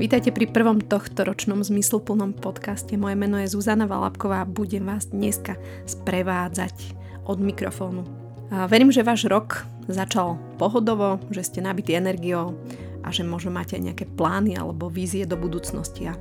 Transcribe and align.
Vítajte 0.00 0.32
pri 0.32 0.48
prvom 0.48 0.80
tohto 0.80 1.28
ročnom 1.28 1.60
zmysluplnom 1.60 2.32
podcaste. 2.32 2.96
Moje 2.96 3.20
meno 3.20 3.36
je 3.36 3.52
Zuzana 3.52 3.84
Valapková 3.84 4.40
a 4.40 4.48
budem 4.48 4.88
vás 4.88 5.12
dneska 5.12 5.60
sprevádzať 5.84 6.96
od 7.28 7.36
mikrofónu. 7.36 8.08
A 8.48 8.64
verím, 8.64 8.88
že 8.88 9.04
váš 9.04 9.28
rok 9.28 9.68
začal 9.92 10.40
pohodovo, 10.56 11.20
že 11.28 11.44
ste 11.44 11.60
nabití 11.60 11.92
energiou 11.92 12.56
a 13.04 13.12
že 13.12 13.28
možno 13.28 13.52
máte 13.52 13.76
aj 13.76 13.92
nejaké 13.92 14.04
plány 14.08 14.56
alebo 14.56 14.88
vízie 14.88 15.28
do 15.28 15.36
budúcnosti. 15.36 16.08
A 16.08 16.16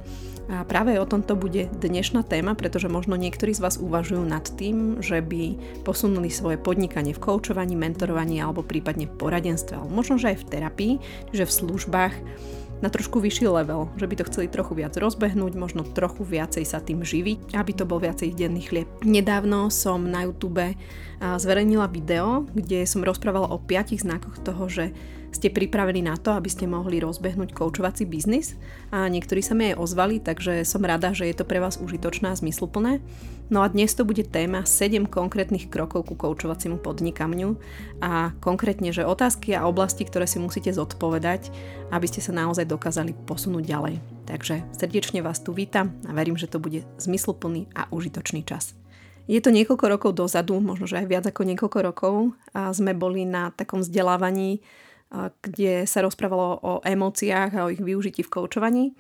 práve 0.68 1.00
o 1.00 1.07
tomto 1.07 1.39
bude 1.39 1.71
dnešná 1.80 2.27
téma, 2.27 2.59
pretože 2.59 2.91
možno 2.91 3.16
niektorí 3.16 3.55
z 3.55 3.64
vás 3.64 3.80
uvažujú 3.80 4.27
nad 4.27 4.43
tým, 4.59 5.00
že 5.00 5.23
by 5.23 5.55
posunuli 5.88 6.27
svoje 6.27 6.59
podnikanie 6.59 7.16
v 7.16 7.23
koučovaní, 7.23 7.80
mentorovaní 7.80 8.43
alebo 8.43 8.59
prípadne 8.59 9.07
v 9.07 9.16
poradenstve, 9.16 9.80
ale 9.80 9.88
možno, 9.88 10.20
že 10.20 10.36
aj 10.36 10.43
v 10.43 10.48
terapii, 10.52 10.94
že 11.32 11.48
v 11.48 11.55
službách 11.64 12.16
na 12.80 12.88
trošku 12.88 13.20
vyšší 13.20 13.48
level, 13.52 13.92
že 14.00 14.08
by 14.08 14.16
to 14.16 14.28
chceli 14.32 14.48
trochu 14.48 14.80
viac 14.80 14.96
rozbehnúť, 14.96 15.54
možno 15.60 15.84
trochu 15.84 16.24
viacej 16.24 16.64
sa 16.64 16.80
tým 16.80 17.04
živiť, 17.04 17.55
aby 17.55 17.72
to 17.76 17.84
bol 17.84 18.00
viacej 18.00 18.36
denný 18.36 18.64
chlieb. 18.64 18.88
Nedávno 19.04 19.68
som 19.68 20.08
na 20.08 20.24
YouTube 20.24 20.76
zverejnila 21.20 21.92
video, 21.92 22.48
kde 22.55 22.88
som 22.88 23.04
rozprávala 23.04 23.52
o 23.52 23.60
piatich 23.60 24.08
znakoch 24.08 24.40
toho, 24.40 24.72
že 24.72 24.96
ste 25.32 25.54
pripravení 25.54 26.02
na 26.02 26.18
to, 26.18 26.34
aby 26.34 26.50
ste 26.50 26.70
mohli 26.70 27.02
rozbehnúť 27.02 27.54
koučovací 27.54 28.06
biznis 28.06 28.58
a 28.90 29.06
niektorí 29.06 29.42
sa 29.42 29.54
mi 29.54 29.74
aj 29.74 29.80
ozvali, 29.80 30.18
takže 30.22 30.66
som 30.66 30.82
rada, 30.86 31.14
že 31.14 31.30
je 31.30 31.36
to 31.38 31.46
pre 31.46 31.62
vás 31.62 31.78
užitočné 31.78 32.34
a 32.34 32.40
zmysluplné. 32.40 33.02
No 33.50 33.66
a 33.66 33.68
dnes 33.68 33.98
to 33.98 34.05
bude 34.05 34.30
téma 34.30 34.62
7 34.62 35.10
konkrétnych 35.10 35.74
krokov 35.74 36.05
ku 36.05 36.14
koučovaciemu 36.14 36.78
podnikaniu 36.78 37.58
a 37.98 38.38
konkrétne, 38.38 38.94
že 38.94 39.02
otázky 39.02 39.58
a 39.58 39.66
oblasti, 39.66 40.05
ktoré 40.05 40.30
si 40.30 40.38
musíte 40.38 40.70
zodpovedať, 40.70 41.50
aby 41.90 42.05
ste 42.05 42.22
sa 42.22 42.30
naozaj 42.30 42.70
dokázali 42.70 43.18
posunúť 43.26 43.66
ďalej. 43.66 43.96
Takže 44.30 44.62
srdečne 44.77 45.26
vás 45.26 45.41
tu 45.41 45.49
vítam 45.58 45.98
a 46.05 46.14
verím, 46.14 46.38
že 46.38 46.46
to 46.46 46.62
bude 46.62 46.86
zmysluplný 47.02 47.66
a 47.74 47.90
užitočný 47.90 48.46
čas. 48.46 48.77
Je 49.30 49.38
to 49.41 49.54
niekoľko 49.54 49.86
rokov 49.93 50.12
dozadu, 50.18 50.58
možno 50.58 50.90
že 50.90 51.02
aj 51.02 51.08
viac 51.10 51.26
ako 51.30 51.46
niekoľko 51.46 51.80
rokov 51.86 52.14
a 52.54 52.74
sme 52.74 52.98
boli 52.98 53.30
na 53.30 53.54
takom 53.54 53.86
vzdelávaní 53.86 54.62
kde 55.41 55.90
sa 55.90 56.05
rozprávalo 56.05 56.62
o 56.62 56.74
emóciách 56.85 57.52
a 57.57 57.65
o 57.65 57.74
ich 57.74 57.82
využití 57.82 58.21
v 58.21 58.29
koučovaní. 58.29 58.93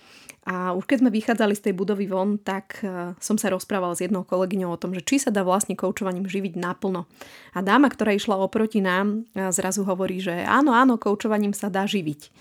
A 0.49 0.73
už 0.73 0.89
keď 0.89 1.05
sme 1.05 1.13
vychádzali 1.13 1.53
z 1.53 1.69
tej 1.69 1.73
budovy 1.77 2.09
von, 2.09 2.41
tak 2.41 2.81
e, 2.81 3.13
som 3.21 3.37
sa 3.37 3.53
rozprávala 3.53 3.93
s 3.93 4.01
jednou 4.01 4.25
kolegyňou 4.25 4.73
o 4.73 4.81
tom, 4.81 4.97
že 4.97 5.05
či 5.05 5.21
sa 5.21 5.29
dá 5.29 5.45
vlastne 5.45 5.77
koučovaním 5.77 6.25
živiť 6.25 6.57
naplno. 6.57 7.05
A 7.53 7.61
dáma, 7.61 7.85
ktorá 7.91 8.17
išla 8.17 8.41
oproti 8.41 8.81
nám, 8.81 9.29
e, 9.37 9.53
zrazu 9.53 9.85
hovorí, 9.85 10.17
že 10.17 10.33
áno, 10.49 10.73
áno, 10.73 10.97
koučovaním 10.97 11.53
sa 11.53 11.69
dá 11.69 11.85
živiť. 11.85 12.33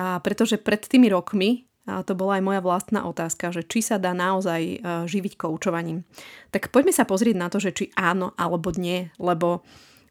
A 0.00 0.24
pretože 0.24 0.56
pred 0.56 0.80
tými 0.80 1.12
rokmi, 1.12 1.68
a 1.84 2.00
to 2.00 2.16
bola 2.16 2.40
aj 2.40 2.46
moja 2.48 2.60
vlastná 2.64 3.04
otázka, 3.04 3.52
že 3.52 3.66
či 3.66 3.84
sa 3.84 4.00
dá 4.00 4.16
naozaj 4.16 4.62
e, 4.62 4.76
živiť 5.04 5.36
koučovaním. 5.36 6.08
Tak 6.54 6.72
poďme 6.72 6.96
sa 6.96 7.04
pozrieť 7.04 7.36
na 7.36 7.52
to, 7.52 7.60
že 7.60 7.76
či 7.76 7.84
áno 7.92 8.32
alebo 8.40 8.72
nie, 8.72 9.12
lebo 9.20 9.66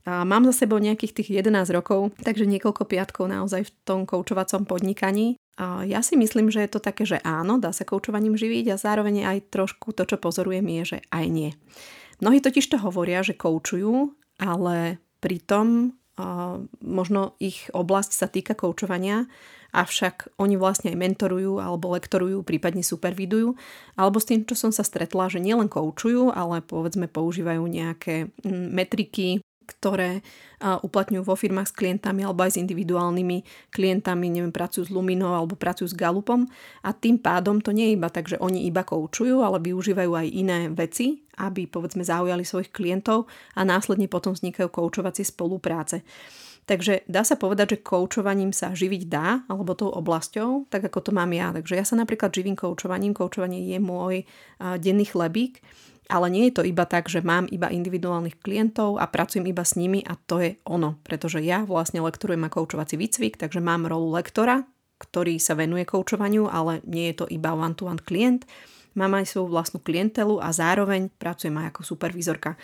a 0.10 0.26
mám 0.26 0.42
za 0.50 0.66
sebou 0.66 0.82
nejakých 0.82 1.22
tých 1.22 1.30
11 1.46 1.70
rokov, 1.70 2.10
takže 2.26 2.50
niekoľko 2.50 2.90
piatkov 2.90 3.30
naozaj 3.30 3.70
v 3.70 3.74
tom 3.86 4.10
koučovacom 4.10 4.66
podnikaní. 4.66 5.38
A 5.62 5.86
ja 5.86 6.02
si 6.02 6.18
myslím, 6.18 6.50
že 6.50 6.66
je 6.66 6.72
to 6.74 6.82
také, 6.82 7.06
že 7.06 7.22
áno, 7.22 7.62
dá 7.62 7.70
sa 7.70 7.86
koučovaním 7.86 8.34
živiť 8.34 8.74
a 8.74 8.82
zároveň 8.82 9.30
aj 9.30 9.54
trošku 9.54 9.94
to, 9.94 10.10
čo 10.10 10.18
pozorujem, 10.18 10.66
je, 10.82 10.98
že 10.98 11.00
aj 11.14 11.26
nie. 11.30 11.52
Mnohí 12.26 12.42
totiž 12.42 12.66
to 12.66 12.82
hovoria, 12.82 13.22
že 13.22 13.38
koučujú, 13.38 14.18
ale 14.42 14.98
pritom 15.22 15.94
uh, 16.18 16.58
možno 16.82 17.38
ich 17.38 17.70
oblasť 17.70 18.12
sa 18.18 18.26
týka 18.26 18.58
koučovania, 18.58 19.30
avšak 19.70 20.34
oni 20.42 20.58
vlastne 20.58 20.90
aj 20.90 20.98
mentorujú 20.98 21.62
alebo 21.62 21.94
lektorujú, 21.94 22.42
prípadne 22.42 22.82
supervidujú, 22.82 23.54
alebo 23.94 24.18
s 24.18 24.26
tým, 24.26 24.42
čo 24.48 24.58
som 24.58 24.72
sa 24.74 24.82
stretla, 24.82 25.30
že 25.30 25.38
nielen 25.44 25.70
koučujú, 25.70 26.34
ale 26.34 26.66
povedzme 26.66 27.06
používajú 27.06 27.62
nejaké 27.70 28.34
metriky, 28.48 29.44
ktoré 29.70 30.26
uplatňujú 30.60 31.22
vo 31.22 31.38
firmách 31.38 31.70
s 31.70 31.78
klientami 31.78 32.26
alebo 32.26 32.42
aj 32.42 32.58
s 32.58 32.62
individuálnymi 32.66 33.70
klientami, 33.70 34.26
neviem, 34.34 34.50
pracujú 34.50 34.90
s 34.90 34.94
Luminou 34.94 35.38
alebo 35.38 35.54
pracujú 35.54 35.88
s 35.88 35.96
Galupom 35.96 36.50
a 36.82 36.90
tým 36.92 37.22
pádom 37.22 37.62
to 37.62 37.70
nie 37.70 37.94
je 37.94 37.96
iba 37.96 38.10
tak, 38.10 38.28
že 38.28 38.42
oni 38.42 38.68
iba 38.68 38.82
koučujú, 38.84 39.46
ale 39.46 39.62
využívajú 39.62 40.12
aj 40.18 40.28
iné 40.28 40.68
veci, 40.74 41.22
aby 41.40 41.70
povedzme 41.70 42.04
zaujali 42.04 42.44
svojich 42.44 42.74
klientov 42.74 43.30
a 43.56 43.64
následne 43.64 44.12
potom 44.12 44.36
vznikajú 44.36 44.68
koučovacie 44.68 45.24
spolupráce. 45.24 46.04
Takže 46.70 47.02
dá 47.10 47.26
sa 47.26 47.34
povedať, 47.34 47.74
že 47.74 47.82
koučovaním 47.82 48.54
sa 48.54 48.78
živiť 48.78 49.10
dá, 49.10 49.42
alebo 49.50 49.74
tou 49.74 49.90
oblasťou, 49.90 50.70
tak 50.70 50.86
ako 50.86 51.02
to 51.02 51.12
mám 51.16 51.34
ja. 51.34 51.50
Takže 51.50 51.74
ja 51.74 51.82
sa 51.82 51.98
napríklad 51.98 52.30
živím 52.30 52.54
koučovaním, 52.54 53.18
koučovanie 53.18 53.74
je 53.74 53.82
môj 53.82 54.22
denný 54.60 55.10
chlebík 55.10 55.66
ale 56.10 56.28
nie 56.34 56.50
je 56.50 56.60
to 56.60 56.64
iba 56.66 56.90
tak, 56.90 57.06
že 57.06 57.22
mám 57.22 57.46
iba 57.54 57.70
individuálnych 57.70 58.42
klientov 58.42 58.98
a 58.98 59.06
pracujem 59.06 59.46
iba 59.46 59.62
s 59.62 59.78
nimi 59.78 60.02
a 60.02 60.18
to 60.18 60.42
je 60.42 60.58
ono, 60.66 60.98
pretože 61.06 61.40
ja 61.46 61.62
vlastne 61.64 62.02
lektorujem 62.02 62.42
a 62.44 62.50
koučovací 62.50 62.98
výcvik, 62.98 63.38
takže 63.38 63.62
mám 63.62 63.86
rolu 63.86 64.18
lektora, 64.18 64.66
ktorý 65.00 65.38
sa 65.38 65.56
venuje 65.56 65.86
koučovaniu, 65.88 66.50
ale 66.50 66.82
nie 66.84 67.14
je 67.14 67.24
to 67.24 67.26
iba 67.30 67.54
one-to-one 67.56 68.02
klient. 68.02 68.44
Mám 68.98 69.22
aj 69.22 69.32
svoju 69.32 69.48
vlastnú 69.54 69.80
klientelu 69.80 70.42
a 70.42 70.50
zároveň 70.50 71.14
pracujem 71.22 71.56
aj 71.56 71.78
ako 71.78 71.82
supervizorka. 71.96 72.60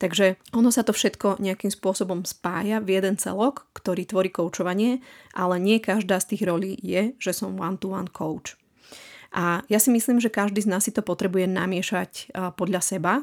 Takže 0.00 0.40
ono 0.56 0.72
sa 0.72 0.80
to 0.80 0.96
všetko 0.96 1.40
nejakým 1.44 1.68
spôsobom 1.68 2.24
spája 2.24 2.80
v 2.80 3.00
jeden 3.00 3.20
celok, 3.20 3.68
ktorý 3.76 4.08
tvorí 4.08 4.28
koučovanie, 4.32 5.04
ale 5.36 5.60
nie 5.60 5.76
každá 5.76 6.20
z 6.20 6.34
tých 6.34 6.42
rolí 6.48 6.72
je, 6.80 7.12
že 7.20 7.32
som 7.36 7.56
one-to-one 7.56 8.08
coach. 8.08 8.59
A 9.30 9.62
ja 9.70 9.78
si 9.78 9.94
myslím, 9.94 10.18
že 10.18 10.32
každý 10.32 10.62
z 10.62 10.70
nás 10.70 10.82
si 10.82 10.92
to 10.94 11.06
potrebuje 11.06 11.46
namiešať 11.46 12.34
podľa 12.58 12.82
seba. 12.82 13.22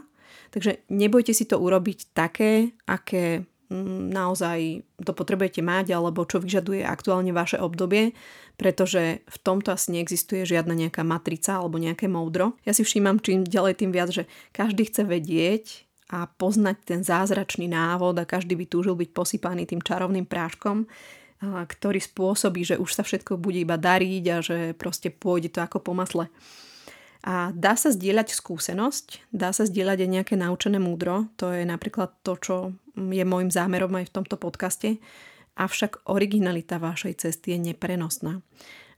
Takže 0.52 0.88
nebojte 0.88 1.36
si 1.36 1.44
to 1.44 1.60
urobiť 1.60 2.16
také, 2.16 2.72
aké 2.88 3.44
mm, 3.68 4.16
naozaj 4.16 4.88
to 5.04 5.12
potrebujete 5.12 5.60
mať 5.60 5.92
alebo 5.92 6.24
čo 6.24 6.40
vyžaduje 6.40 6.88
aktuálne 6.88 7.36
vaše 7.36 7.60
obdobie, 7.60 8.16
pretože 8.56 9.28
v 9.28 9.38
tomto 9.44 9.76
asi 9.76 9.92
neexistuje 10.00 10.48
žiadna 10.48 10.88
nejaká 10.88 11.04
matrica 11.04 11.60
alebo 11.60 11.76
nejaké 11.76 12.08
moudro. 12.08 12.56
Ja 12.64 12.72
si 12.72 12.88
všímam 12.88 13.20
čím 13.20 13.44
ďalej 13.44 13.84
tým 13.84 13.92
viac, 13.92 14.16
že 14.16 14.24
každý 14.56 14.88
chce 14.88 15.04
vedieť 15.04 15.84
a 16.08 16.24
poznať 16.32 16.78
ten 16.88 17.02
zázračný 17.04 17.68
návod 17.68 18.16
a 18.16 18.24
každý 18.24 18.56
by 18.56 18.66
túžil 18.72 18.96
byť 18.96 19.10
posypaný 19.12 19.68
tým 19.68 19.84
čarovným 19.84 20.24
práškom, 20.24 20.88
ktorý 21.42 22.02
spôsobí, 22.02 22.66
že 22.66 22.76
už 22.82 22.90
sa 22.98 23.06
všetko 23.06 23.38
bude 23.38 23.62
iba 23.62 23.78
dariť 23.78 24.24
a 24.34 24.38
že 24.42 24.58
proste 24.74 25.14
pôjde 25.14 25.54
to 25.54 25.62
ako 25.62 25.78
po 25.82 25.94
masle. 25.94 26.30
A 27.28 27.52
dá 27.52 27.76
sa 27.76 27.92
zdieľať 27.92 28.34
skúsenosť, 28.34 29.36
dá 29.36 29.52
sa 29.52 29.68
zdieľať 29.68 30.06
aj 30.06 30.10
nejaké 30.10 30.36
naučené 30.40 30.80
múdro, 30.80 31.28
to 31.36 31.52
je 31.52 31.68
napríklad 31.68 32.14
to, 32.24 32.40
čo 32.40 32.56
je 32.96 33.26
môjim 33.26 33.52
zámerom 33.52 33.92
aj 34.00 34.08
v 34.10 34.16
tomto 34.22 34.40
podcaste, 34.40 35.02
avšak 35.58 36.08
originalita 36.08 36.78
vašej 36.78 37.28
cesty 37.28 37.58
je 37.58 37.74
neprenosná. 37.74 38.40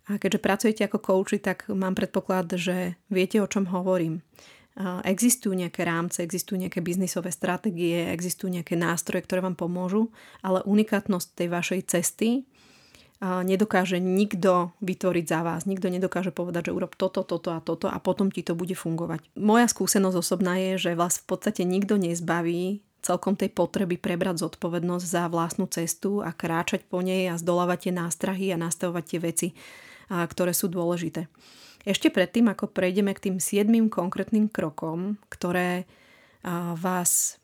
A 0.09 0.17
keďže 0.17 0.41
pracujete 0.41 0.81
ako 0.85 0.99
coachi, 0.99 1.37
tak 1.37 1.69
mám 1.69 1.93
predpoklad, 1.93 2.53
že 2.57 2.97
viete, 3.13 3.39
o 3.39 3.47
čom 3.47 3.69
hovorím. 3.69 4.25
Existujú 5.03 5.59
nejaké 5.59 5.83
rámce, 5.83 6.23
existujú 6.23 6.55
nejaké 6.55 6.79
biznisové 6.79 7.35
stratégie, 7.35 8.07
existujú 8.15 8.47
nejaké 8.47 8.79
nástroje, 8.79 9.27
ktoré 9.27 9.43
vám 9.43 9.59
pomôžu, 9.59 10.07
ale 10.39 10.63
unikátnosť 10.63 11.27
tej 11.35 11.47
vašej 11.51 11.81
cesty 11.83 12.47
nedokáže 13.19 13.99
nikto 13.99 14.71
vytvoriť 14.79 15.25
za 15.27 15.43
vás. 15.43 15.67
Nikto 15.67 15.91
nedokáže 15.91 16.31
povedať, 16.31 16.71
že 16.71 16.75
urob 16.79 16.95
toto, 16.95 17.27
toto 17.27 17.51
a 17.51 17.59
toto 17.59 17.91
a 17.91 17.99
potom 17.99 18.31
ti 18.31 18.39
to 18.39 18.55
bude 18.55 18.71
fungovať. 18.71 19.27
Moja 19.35 19.67
skúsenosť 19.67 20.15
osobná 20.15 20.55
je, 20.55 20.79
že 20.79 20.91
vás 20.95 21.19
v 21.19 21.35
podstate 21.35 21.67
nikto 21.67 21.99
nezbaví 21.99 22.79
celkom 23.03 23.35
tej 23.35 23.51
potreby 23.51 23.99
prebrať 23.99 24.47
zodpovednosť 24.47 25.03
za 25.03 25.27
vlastnú 25.27 25.67
cestu 25.67 26.23
a 26.23 26.31
kráčať 26.31 26.87
po 26.87 27.03
nej 27.03 27.27
a 27.27 27.35
zdolávať 27.35 27.91
tie 27.91 27.93
nástrahy 27.99 28.55
a 28.55 28.59
nastavovať 28.59 29.03
tie 29.03 29.19
veci, 29.19 29.47
ktoré 30.09 30.51
sú 30.51 30.67
dôležité. 30.67 31.29
Ešte 31.87 32.11
predtým, 32.11 32.51
ako 32.51 32.67
prejdeme 32.69 33.15
k 33.15 33.29
tým 33.29 33.37
siedmým 33.39 33.87
konkrétnym 33.87 34.51
krokom, 34.51 35.15
ktoré 35.31 35.87
vás 36.75 37.39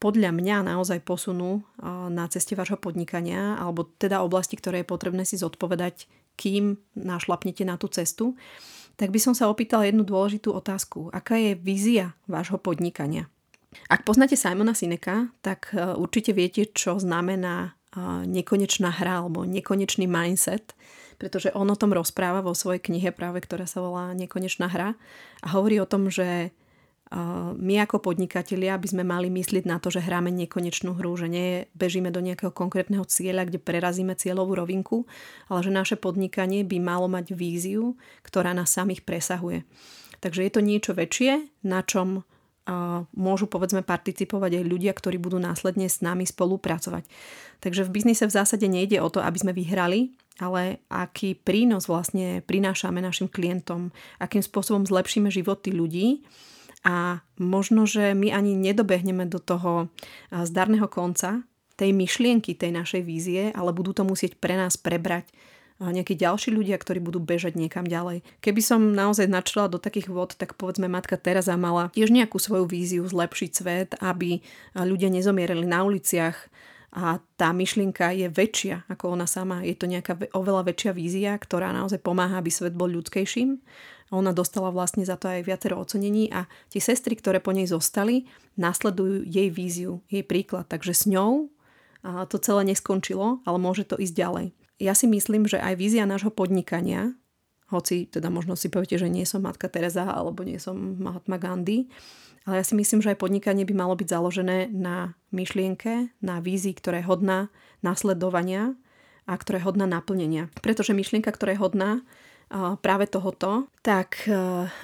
podľa 0.00 0.32
mňa 0.32 0.68
naozaj 0.68 1.04
posunú 1.04 1.64
na 2.12 2.24
ceste 2.32 2.56
vášho 2.56 2.80
podnikania, 2.80 3.60
alebo 3.60 3.84
teda 3.96 4.24
oblasti, 4.24 4.56
ktoré 4.56 4.82
je 4.82 4.90
potrebné 4.90 5.24
si 5.28 5.36
zodpovedať, 5.36 6.08
kým 6.34 6.76
našlapnete 6.96 7.62
na 7.62 7.76
tú 7.76 7.88
cestu, 7.92 8.34
tak 8.94 9.10
by 9.10 9.18
som 9.22 9.34
sa 9.34 9.50
opýtala 9.50 9.86
jednu 9.86 10.02
dôležitú 10.06 10.54
otázku. 10.54 11.10
Aká 11.10 11.38
je 11.38 11.54
vízia 11.58 12.14
vášho 12.30 12.58
podnikania? 12.58 13.26
Ak 13.90 14.06
poznáte 14.06 14.38
Simona 14.38 14.70
Sineka, 14.70 15.34
tak 15.42 15.74
e, 15.74 15.98
určite 15.98 16.30
viete, 16.30 16.70
čo 16.70 16.98
znamená 16.98 17.74
nekonečná 18.26 18.90
hra 18.90 19.22
alebo 19.22 19.46
nekonečný 19.46 20.10
mindset 20.10 20.74
pretože 21.16 21.54
on 21.54 21.70
o 21.70 21.78
tom 21.78 21.94
rozpráva 21.94 22.44
vo 22.44 22.52
svojej 22.52 22.82
knihe 22.82 23.14
práve, 23.14 23.40
ktorá 23.42 23.64
sa 23.64 23.80
volá 23.80 24.12
Nekonečná 24.12 24.68
hra 24.68 24.98
a 25.40 25.48
hovorí 25.54 25.78
o 25.78 25.88
tom, 25.88 26.10
že 26.10 26.50
my 27.54 27.78
ako 27.84 28.02
podnikatelia 28.02 28.74
by 28.74 28.88
sme 28.90 29.04
mali 29.06 29.30
myslieť 29.30 29.70
na 29.70 29.78
to, 29.78 29.86
že 29.86 30.02
hráme 30.02 30.34
nekonečnú 30.34 30.98
hru, 30.98 31.14
že 31.14 31.30
nie 31.30 31.70
bežíme 31.76 32.10
do 32.10 32.18
nejakého 32.18 32.50
konkrétneho 32.50 33.06
cieľa, 33.06 33.46
kde 33.46 33.62
prerazíme 33.62 34.18
cieľovú 34.18 34.58
rovinku, 34.58 35.06
ale 35.46 35.62
že 35.62 35.70
naše 35.70 35.96
podnikanie 36.00 36.66
by 36.66 36.82
malo 36.82 37.06
mať 37.06 37.36
víziu, 37.36 37.94
ktorá 38.26 38.50
nás 38.50 38.74
samých 38.74 39.06
presahuje. 39.06 39.62
Takže 40.18 40.42
je 40.42 40.50
to 40.50 40.60
niečo 40.64 40.92
väčšie, 40.96 41.54
na 41.62 41.86
čom 41.86 42.26
môžu 43.12 43.44
povedzme 43.46 43.84
participovať 43.84 44.64
aj 44.64 44.64
ľudia, 44.64 44.96
ktorí 44.96 45.20
budú 45.20 45.36
následne 45.36 45.84
s 45.84 46.00
nami 46.00 46.24
spolupracovať. 46.24 47.04
Takže 47.60 47.84
v 47.84 47.92
biznise 47.92 48.24
v 48.24 48.32
zásade 48.32 48.64
nejde 48.64 49.04
o 49.04 49.12
to, 49.12 49.20
aby 49.20 49.36
sme 49.36 49.52
vyhrali, 49.52 50.16
ale 50.42 50.82
aký 50.90 51.38
prínos 51.38 51.86
vlastne 51.86 52.42
prinášame 52.42 52.98
našim 52.98 53.30
klientom, 53.30 53.94
akým 54.18 54.42
spôsobom 54.42 54.82
zlepšíme 54.82 55.30
životy 55.30 55.70
ľudí 55.70 56.26
a 56.82 57.22
možno, 57.38 57.86
že 57.86 58.12
my 58.12 58.34
ani 58.34 58.58
nedobehneme 58.58 59.30
do 59.30 59.38
toho 59.38 59.88
zdarného 60.30 60.90
konca 60.90 61.46
tej 61.78 61.94
myšlienky, 61.94 62.54
tej 62.58 62.70
našej 62.74 63.02
vízie, 63.02 63.42
ale 63.54 63.74
budú 63.74 63.94
to 63.94 64.02
musieť 64.02 64.38
pre 64.38 64.58
nás 64.58 64.74
prebrať 64.74 65.30
nejakí 65.74 66.14
ďalší 66.14 66.54
ľudia, 66.54 66.78
ktorí 66.78 67.02
budú 67.02 67.18
bežať 67.18 67.58
niekam 67.58 67.82
ďalej. 67.82 68.22
Keby 68.38 68.62
som 68.62 68.94
naozaj 68.94 69.26
načala 69.26 69.66
do 69.66 69.82
takých 69.82 70.06
vod, 70.06 70.38
tak 70.38 70.54
povedzme 70.54 70.86
matka 70.86 71.18
Teresa 71.18 71.58
mala 71.58 71.90
tiež 71.90 72.14
nejakú 72.14 72.38
svoju 72.38 72.70
víziu 72.70 73.02
zlepšiť 73.02 73.50
svet, 73.50 73.90
aby 73.98 74.38
ľudia 74.78 75.10
nezomierali 75.10 75.66
na 75.66 75.82
uliciach, 75.82 76.46
a 76.94 77.18
tá 77.34 77.50
myšlienka 77.50 78.14
je 78.14 78.30
väčšia 78.30 78.86
ako 78.86 79.18
ona 79.18 79.26
sama. 79.26 79.66
Je 79.66 79.74
to 79.74 79.90
nejaká 79.90 80.14
oveľa 80.30 80.70
väčšia 80.70 80.92
vízia, 80.94 81.34
ktorá 81.34 81.74
naozaj 81.74 81.98
pomáha, 81.98 82.38
aby 82.38 82.54
svet 82.54 82.78
bol 82.78 82.86
ľudskejším. 82.86 83.58
Ona 84.14 84.30
dostala 84.30 84.70
vlastne 84.70 85.02
za 85.02 85.18
to 85.18 85.26
aj 85.26 85.42
viacero 85.42 85.74
ocenení 85.82 86.30
a 86.30 86.46
tie 86.70 86.78
sestry, 86.78 87.18
ktoré 87.18 87.42
po 87.42 87.50
nej 87.50 87.66
zostali, 87.66 88.30
nasledujú 88.54 89.26
jej 89.26 89.50
víziu, 89.50 90.06
jej 90.06 90.22
príklad. 90.22 90.70
Takže 90.70 90.94
s 90.94 91.04
ňou 91.10 91.50
to 92.30 92.36
celé 92.38 92.68
neskončilo, 92.70 93.42
ale 93.42 93.58
môže 93.58 93.82
to 93.88 93.98
ísť 93.98 94.14
ďalej 94.14 94.46
ja 94.82 94.94
si 94.94 95.06
myslím, 95.06 95.46
že 95.46 95.62
aj 95.62 95.78
vízia 95.78 96.04
nášho 96.06 96.34
podnikania, 96.34 97.14
hoci 97.70 98.10
teda 98.10 98.28
možno 98.30 98.58
si 98.58 98.68
poviete, 98.68 98.98
že 98.98 99.08
nie 99.10 99.26
som 99.26 99.42
Matka 99.42 99.70
Teresa 99.70 100.06
alebo 100.10 100.42
nie 100.42 100.58
som 100.58 100.76
Mahatma 100.76 101.38
Gandhi, 101.38 101.90
ale 102.44 102.60
ja 102.60 102.64
si 102.64 102.76
myslím, 102.76 103.00
že 103.00 103.16
aj 103.16 103.20
podnikanie 103.24 103.64
by 103.64 103.72
malo 103.72 103.96
byť 103.96 104.08
založené 104.08 104.68
na 104.68 105.16
myšlienke, 105.32 106.12
na 106.20 106.44
vízii, 106.44 106.76
ktorá 106.76 107.00
je 107.00 107.08
hodná 107.08 107.38
nasledovania 107.80 108.76
a 109.24 109.32
ktorá 109.36 109.60
je 109.60 109.66
hodná 109.66 109.88
naplnenia. 109.88 110.52
Pretože 110.60 110.92
myšlienka, 110.92 111.32
ktorá 111.32 111.56
je 111.56 111.62
hodná 111.64 111.90
práve 112.84 113.08
tohoto, 113.08 113.72
tak 113.80 114.28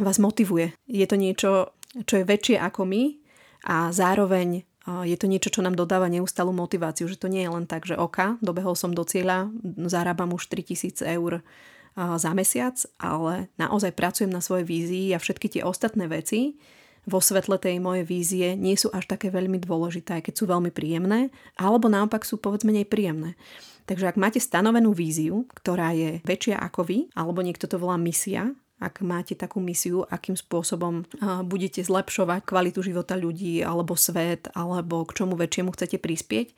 vás 0.00 0.16
motivuje. 0.16 0.72
Je 0.88 1.04
to 1.04 1.20
niečo, 1.20 1.76
čo 2.08 2.14
je 2.16 2.24
väčšie 2.24 2.56
ako 2.56 2.88
my 2.88 3.20
a 3.68 3.92
zároveň 3.92 4.64
je 5.04 5.16
to 5.20 5.28
niečo, 5.28 5.52
čo 5.52 5.60
nám 5.60 5.76
dodáva 5.76 6.08
neustalú 6.08 6.56
motiváciu, 6.56 7.04
že 7.04 7.20
to 7.20 7.28
nie 7.28 7.44
je 7.44 7.52
len 7.52 7.68
tak, 7.68 7.84
že 7.84 8.00
oka, 8.00 8.40
dobehol 8.40 8.72
som 8.72 8.96
do 8.96 9.04
cieľa, 9.04 9.52
zarábam 9.86 10.32
už 10.32 10.48
3000 10.48 11.04
eur 11.04 11.44
za 11.94 12.30
mesiac, 12.32 12.80
ale 12.96 13.52
naozaj 13.60 13.92
pracujem 13.92 14.32
na 14.32 14.40
svojej 14.40 14.64
vízii 14.64 15.06
a 15.12 15.20
všetky 15.20 15.52
tie 15.52 15.62
ostatné 15.62 16.08
veci 16.08 16.56
vo 17.10 17.18
svetle 17.18 17.58
tej 17.58 17.82
mojej 17.82 18.06
vízie 18.06 18.48
nie 18.54 18.78
sú 18.78 18.86
až 18.94 19.10
také 19.10 19.34
veľmi 19.34 19.58
dôležité, 19.58 20.22
aj 20.22 20.30
keď 20.30 20.34
sú 20.38 20.44
veľmi 20.46 20.70
príjemné, 20.70 21.34
alebo 21.58 21.90
naopak 21.90 22.22
sú 22.22 22.38
povedzme 22.38 22.70
príjemné. 22.86 23.34
Takže 23.90 24.06
ak 24.06 24.16
máte 24.22 24.38
stanovenú 24.38 24.94
víziu, 24.94 25.50
ktorá 25.50 25.90
je 25.90 26.22
väčšia 26.22 26.62
ako 26.62 26.86
vy, 26.86 26.98
alebo 27.18 27.42
niekto 27.42 27.66
to 27.66 27.74
volá 27.82 27.98
misia, 27.98 28.54
ak 28.78 29.02
máte 29.02 29.34
takú 29.36 29.60
misiu, 29.60 30.06
akým 30.08 30.38
spôsobom 30.38 31.04
budete 31.44 31.84
zlepšovať 31.84 32.46
kvalitu 32.46 32.80
života 32.80 33.18
ľudí 33.18 33.60
alebo 33.60 33.92
svet, 33.98 34.48
alebo 34.54 35.02
k 35.04 35.20
čomu 35.20 35.34
väčšiemu 35.36 35.74
chcete 35.74 35.98
prispieť, 36.00 36.54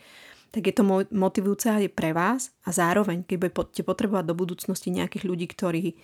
tak 0.53 0.69
je 0.69 0.75
to 0.77 0.85
motivujúce 1.11 1.65
aj 1.65 1.89
pre 1.97 2.13
vás 2.13 2.53
a 2.69 2.71
zároveň, 2.77 3.25
keď 3.25 3.49
budete 3.49 3.83
potrebovať 3.83 4.25
do 4.29 4.37
budúcnosti 4.37 4.93
nejakých 4.93 5.25
ľudí, 5.25 5.49
ktorí 5.49 5.97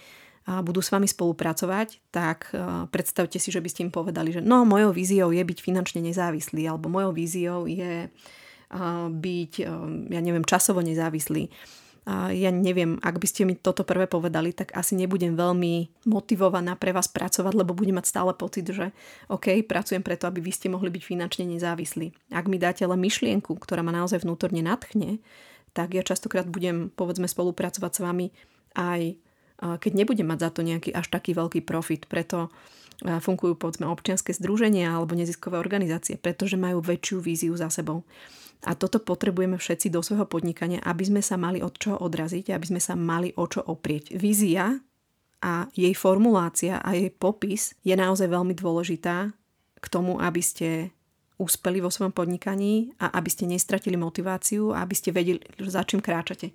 budú 0.49 0.81
s 0.81 0.89
vami 0.89 1.05
spolupracovať, 1.05 2.01
tak 2.09 2.49
predstavte 2.89 3.37
si, 3.37 3.53
že 3.53 3.61
by 3.61 3.69
ste 3.69 3.85
im 3.85 3.93
povedali, 3.93 4.33
že 4.33 4.41
no, 4.41 4.65
mojou 4.65 4.97
víziou 4.97 5.29
je 5.29 5.45
byť 5.45 5.59
finančne 5.61 6.01
nezávislý, 6.01 6.65
alebo 6.65 6.89
mojou 6.89 7.13
víziou 7.13 7.69
je 7.69 8.09
byť, 9.13 9.53
ja 10.09 10.21
neviem, 10.25 10.45
časovo 10.49 10.81
nezávislý 10.81 11.53
a 12.09 12.33
ja 12.33 12.49
neviem, 12.49 12.97
ak 13.05 13.21
by 13.21 13.27
ste 13.29 13.45
mi 13.45 13.53
toto 13.53 13.85
prvé 13.85 14.09
povedali, 14.09 14.57
tak 14.57 14.73
asi 14.73 14.97
nebudem 14.97 15.37
veľmi 15.37 16.09
motivovaná 16.09 16.73
pre 16.73 16.97
vás 16.97 17.05
pracovať, 17.05 17.53
lebo 17.53 17.77
budem 17.77 18.01
mať 18.01 18.09
stále 18.09 18.33
pocit, 18.33 18.65
že 18.65 18.97
OK, 19.29 19.61
pracujem 19.69 20.01
preto, 20.01 20.25
aby 20.25 20.41
vy 20.41 20.49
ste 20.49 20.73
mohli 20.73 20.89
byť 20.89 21.05
finančne 21.05 21.45
nezávislí. 21.45 22.33
Ak 22.33 22.49
mi 22.49 22.57
dáte 22.57 22.89
len 22.89 22.97
myšlienku, 22.97 23.53
ktorá 23.61 23.85
ma 23.85 23.93
naozaj 23.93 24.25
vnútorne 24.25 24.65
natchne, 24.65 25.21
tak 25.77 25.93
ja 25.93 26.01
častokrát 26.01 26.49
budem, 26.49 26.89
povedzme, 26.97 27.29
spolupracovať 27.29 27.93
s 27.93 28.01
vami 28.01 28.27
aj 28.73 29.21
keď 29.59 29.93
nebudem 29.95 30.31
mať 30.31 30.39
za 30.47 30.51
to 30.55 30.61
nejaký 30.63 30.91
až 30.95 31.11
taký 31.11 31.35
veľký 31.35 31.67
profit. 31.67 32.07
Preto 32.07 32.49
fungujú 32.99 33.55
povedzme 33.55 33.87
občianske 33.87 34.35
združenia 34.35 34.91
alebo 34.91 35.15
neziskové 35.15 35.59
organizácie, 35.59 36.19
pretože 36.19 36.59
majú 36.59 36.83
väčšiu 36.83 37.19
víziu 37.23 37.55
za 37.55 37.71
sebou. 37.71 38.03
A 38.67 38.75
toto 38.75 38.99
potrebujeme 38.99 39.55
všetci 39.55 39.95
do 39.95 40.03
svojho 40.03 40.27
podnikania, 40.27 40.83
aby 40.83 41.07
sme 41.07 41.23
sa 41.23 41.39
mali 41.39 41.63
od 41.63 41.79
čoho 41.79 41.95
odraziť, 42.03 42.51
aby 42.51 42.67
sme 42.67 42.83
sa 42.83 42.99
mali 42.99 43.31
o 43.39 43.47
čo 43.47 43.63
oprieť. 43.63 44.19
Vízia 44.19 44.83
a 45.39 45.71
jej 45.79 45.95
formulácia 45.95 46.83
a 46.83 46.99
jej 46.99 47.15
popis 47.15 47.79
je 47.87 47.95
naozaj 47.95 48.27
veľmi 48.27 48.59
dôležitá 48.59 49.31
k 49.79 49.87
tomu, 49.87 50.19
aby 50.19 50.43
ste 50.43 50.91
úspeli 51.39 51.79
vo 51.79 51.87
svojom 51.87 52.11
podnikaní 52.11 52.99
a 52.99 53.15
aby 53.15 53.31
ste 53.31 53.47
nestratili 53.47 53.95
motiváciu 53.95 54.75
a 54.75 54.83
aby 54.83 54.95
ste 54.99 55.15
vedeli, 55.15 55.39
za 55.63 55.87
čím 55.87 56.03
kráčate. 56.03 56.51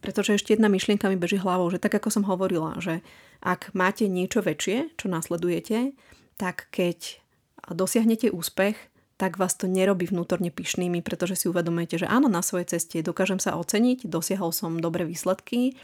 Pretože 0.00 0.40
ešte 0.40 0.56
jedna 0.56 0.72
myšlienka 0.72 1.12
mi 1.12 1.20
beží 1.20 1.36
hlavou, 1.36 1.68
že 1.68 1.76
tak 1.76 1.92
ako 1.92 2.08
som 2.08 2.24
hovorila, 2.24 2.80
že 2.80 3.04
ak 3.44 3.76
máte 3.76 4.08
niečo 4.08 4.40
väčšie, 4.40 4.96
čo 4.96 5.12
nasledujete, 5.12 5.92
tak 6.40 6.72
keď 6.72 7.20
dosiahnete 7.68 8.32
úspech, 8.32 8.80
tak 9.20 9.36
vás 9.36 9.52
to 9.52 9.68
nerobí 9.68 10.08
vnútorne 10.08 10.48
pyšnými, 10.48 11.04
pretože 11.04 11.44
si 11.44 11.52
uvedomujete, 11.52 12.00
že 12.00 12.08
áno, 12.08 12.32
na 12.32 12.40
svojej 12.40 12.72
ceste 12.72 13.04
dokážem 13.04 13.36
sa 13.36 13.60
oceniť, 13.60 14.08
dosiahol 14.08 14.48
som 14.48 14.80
dobré 14.80 15.04
výsledky, 15.04 15.76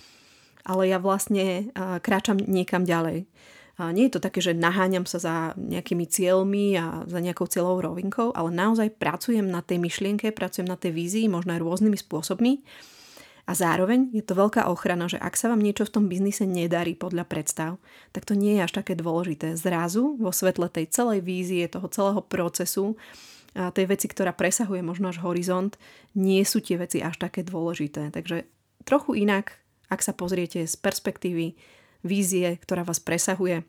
ale 0.64 0.88
ja 0.88 0.96
vlastne 0.96 1.68
kráčam 2.00 2.40
niekam 2.40 2.88
ďalej. 2.88 3.28
Nie 3.76 4.08
je 4.08 4.16
to 4.16 4.24
také, 4.24 4.40
že 4.40 4.56
naháňam 4.56 5.04
sa 5.04 5.20
za 5.20 5.34
nejakými 5.60 6.08
cieľmi 6.08 6.80
a 6.80 7.04
za 7.04 7.20
nejakou 7.20 7.44
cieľovou 7.44 7.92
rovinkou, 7.92 8.32
ale 8.32 8.48
naozaj 8.48 8.96
pracujem 8.96 9.44
na 9.44 9.60
tej 9.60 9.84
myšlienke, 9.84 10.32
pracujem 10.32 10.64
na 10.64 10.80
tej 10.80 10.96
vízii, 10.96 11.28
možno 11.28 11.52
aj 11.52 11.60
rôznymi 11.60 12.00
spôsobmi 12.00 12.64
a 13.46 13.54
zároveň 13.54 14.10
je 14.10 14.26
to 14.26 14.34
veľká 14.34 14.66
ochrana, 14.66 15.06
že 15.06 15.23
ak 15.23 15.38
sa 15.38 15.47
vám 15.47 15.62
niečo 15.62 15.87
v 15.87 15.94
tom 15.94 16.04
biznise 16.11 16.42
nedarí 16.42 16.99
podľa 16.99 17.30
predstav, 17.30 17.78
tak 18.11 18.26
to 18.26 18.35
nie 18.35 18.59
je 18.59 18.66
až 18.66 18.82
také 18.82 18.99
dôležité. 18.99 19.54
Zrazu 19.54 20.18
vo 20.18 20.35
svetle 20.35 20.66
tej 20.66 20.90
celej 20.90 21.23
vízie, 21.23 21.71
toho 21.71 21.87
celého 21.87 22.21
procesu, 22.26 22.99
a 23.56 23.73
tej 23.73 23.88
veci, 23.88 24.04
ktorá 24.04 24.37
presahuje 24.37 24.85
možno 24.85 25.09
až 25.09 25.25
horizont, 25.25 25.80
nie 26.12 26.44
sú 26.44 26.61
tie 26.61 26.76
veci 26.76 27.00
až 27.00 27.16
také 27.16 27.40
dôležité. 27.40 28.12
Takže 28.12 28.44
trochu 28.85 29.25
inak, 29.25 29.56
ak 29.88 30.04
sa 30.04 30.12
pozriete 30.12 30.66
z 30.66 30.75
perspektívy 30.76 31.56
vízie, 32.04 32.61
ktorá 32.61 32.85
vás 32.85 33.00
presahuje, 33.00 33.64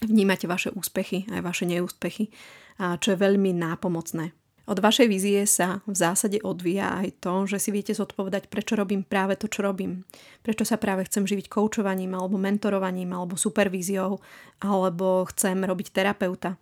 vnímate 0.00 0.48
vaše 0.48 0.72
úspechy 0.72 1.28
aj 1.28 1.44
vaše 1.44 1.68
neúspechy, 1.68 2.32
čo 2.80 3.08
je 3.12 3.18
veľmi 3.20 3.52
nápomocné 3.52 4.32
od 4.70 4.78
vašej 4.78 5.10
vízie 5.10 5.42
sa 5.50 5.82
v 5.82 5.98
zásade 5.98 6.38
odvíja 6.46 7.02
aj 7.02 7.18
to, 7.18 7.50
že 7.50 7.58
si 7.58 7.70
viete 7.74 7.90
zodpovedať, 7.90 8.46
prečo 8.46 8.78
robím 8.78 9.02
práve 9.02 9.34
to, 9.34 9.50
čo 9.50 9.66
robím. 9.66 10.06
Prečo 10.46 10.62
sa 10.62 10.78
práve 10.78 11.10
chcem 11.10 11.26
živiť 11.26 11.50
koučovaním, 11.50 12.14
alebo 12.14 12.38
mentorovaním, 12.38 13.10
alebo 13.10 13.34
supervíziou, 13.34 14.22
alebo 14.62 15.26
chcem 15.26 15.58
robiť 15.66 15.90
terapeuta. 15.90 16.54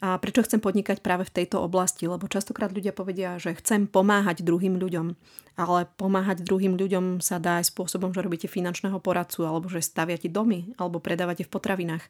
A 0.00 0.16
prečo 0.16 0.40
chcem 0.46 0.62
podnikať 0.62 1.04
práve 1.04 1.28
v 1.28 1.42
tejto 1.42 1.60
oblasti? 1.60 2.08
Lebo 2.08 2.30
častokrát 2.30 2.72
ľudia 2.72 2.94
povedia, 2.94 3.36
že 3.36 3.52
chcem 3.58 3.84
pomáhať 3.84 4.46
druhým 4.46 4.80
ľuďom. 4.80 5.12
Ale 5.60 5.90
pomáhať 6.00 6.40
druhým 6.40 6.78
ľuďom 6.78 7.20
sa 7.20 7.36
dá 7.36 7.60
aj 7.60 7.68
spôsobom, 7.68 8.14
že 8.14 8.24
robíte 8.24 8.48
finančného 8.48 8.96
poradcu, 9.02 9.44
alebo 9.44 9.68
že 9.68 9.84
staviate 9.84 10.32
domy, 10.32 10.72
alebo 10.80 11.02
predávate 11.02 11.44
v 11.44 11.52
potravinách 11.52 12.06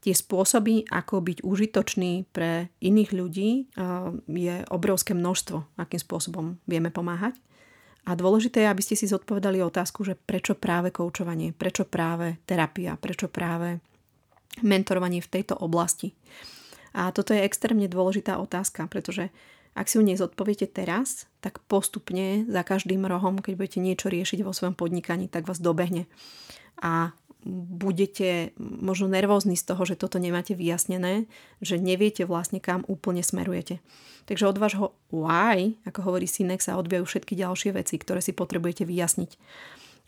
tie 0.00 0.14
spôsoby, 0.14 0.86
ako 0.88 1.20
byť 1.20 1.38
užitočný 1.42 2.30
pre 2.30 2.70
iných 2.78 3.10
ľudí, 3.12 3.50
je 4.30 4.54
obrovské 4.70 5.12
množstvo, 5.12 5.78
akým 5.78 6.00
spôsobom 6.00 6.46
vieme 6.70 6.88
pomáhať. 6.94 7.34
A 8.08 8.16
dôležité 8.16 8.64
je, 8.64 8.72
aby 8.72 8.80
ste 8.80 8.96
si 8.96 9.04
zodpovedali 9.04 9.60
otázku, 9.60 10.00
že 10.00 10.16
prečo 10.16 10.56
práve 10.56 10.88
koučovanie, 10.88 11.52
prečo 11.52 11.84
práve 11.84 12.40
terapia, 12.48 12.96
prečo 12.96 13.28
práve 13.28 13.84
mentorovanie 14.64 15.20
v 15.20 15.28
tejto 15.28 15.60
oblasti. 15.60 16.16
A 16.96 17.12
toto 17.12 17.36
je 17.36 17.44
extrémne 17.44 17.84
dôležitá 17.84 18.40
otázka, 18.40 18.88
pretože 18.88 19.28
ak 19.76 19.86
si 19.86 20.00
ju 20.00 20.02
nezodpoviete 20.02 20.66
teraz, 20.72 21.28
tak 21.44 21.60
postupne 21.68 22.48
za 22.48 22.64
každým 22.64 23.04
rohom, 23.04 23.38
keď 23.38 23.54
budete 23.54 23.78
niečo 23.84 24.08
riešiť 24.08 24.40
vo 24.42 24.56
svojom 24.56 24.74
podnikaní, 24.74 25.28
tak 25.28 25.46
vás 25.46 25.60
dobehne. 25.60 26.08
A 26.80 27.12
budete 27.48 28.52
možno 28.60 29.08
nervózni 29.08 29.56
z 29.56 29.64
toho, 29.72 29.88
že 29.88 29.96
toto 29.96 30.20
nemáte 30.20 30.52
vyjasnené, 30.52 31.24
že 31.64 31.80
neviete 31.80 32.28
vlastne 32.28 32.60
kam 32.60 32.84
úplne 32.84 33.24
smerujete. 33.24 33.80
Takže 34.28 34.44
od 34.44 34.60
vášho 34.60 34.92
why, 35.08 35.80
ako 35.88 36.12
hovorí 36.12 36.28
Synek, 36.28 36.60
sa 36.60 36.76
odbijajú 36.76 37.08
všetky 37.08 37.32
ďalšie 37.32 37.72
veci, 37.72 37.96
ktoré 37.96 38.20
si 38.20 38.36
potrebujete 38.36 38.84
vyjasniť. 38.84 39.30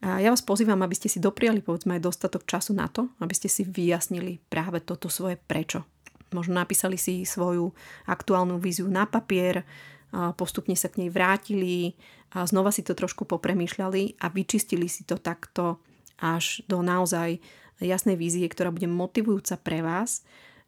A 0.05 0.21
ja 0.21 0.29
vás 0.29 0.45
pozývam, 0.45 0.81
aby 0.85 0.93
ste 0.93 1.09
si 1.09 1.21
dopriali 1.21 1.65
povedzme 1.65 1.97
aj 1.97 2.05
dostatok 2.05 2.45
času 2.45 2.77
na 2.77 2.89
to, 2.93 3.09
aby 3.21 3.33
ste 3.33 3.49
si 3.49 3.65
vyjasnili 3.65 4.41
práve 4.53 4.85
toto 4.85 5.09
svoje 5.09 5.41
prečo. 5.41 5.85
Možno 6.37 6.61
napísali 6.61 7.01
si 7.01 7.25
svoju 7.25 7.73
aktuálnu 8.09 8.61
víziu 8.61 8.89
na 8.89 9.09
papier, 9.09 9.65
postupne 10.37 10.77
sa 10.77 10.93
k 10.93 11.05
nej 11.05 11.11
vrátili 11.13 11.97
a 12.37 12.45
znova 12.45 12.73
si 12.73 12.85
to 12.85 12.93
trošku 12.93 13.25
popremýšľali 13.25 14.21
a 14.21 14.29
vyčistili 14.29 14.87
si 14.87 15.09
to 15.09 15.17
takto 15.17 15.81
až 16.21 16.61
do 16.69 16.85
naozaj 16.85 17.41
jasnej 17.81 18.21
vízie, 18.21 18.45
ktorá 18.45 18.69
bude 18.69 18.85
motivujúca 18.87 19.57
pre 19.57 19.81
vás 19.81 20.21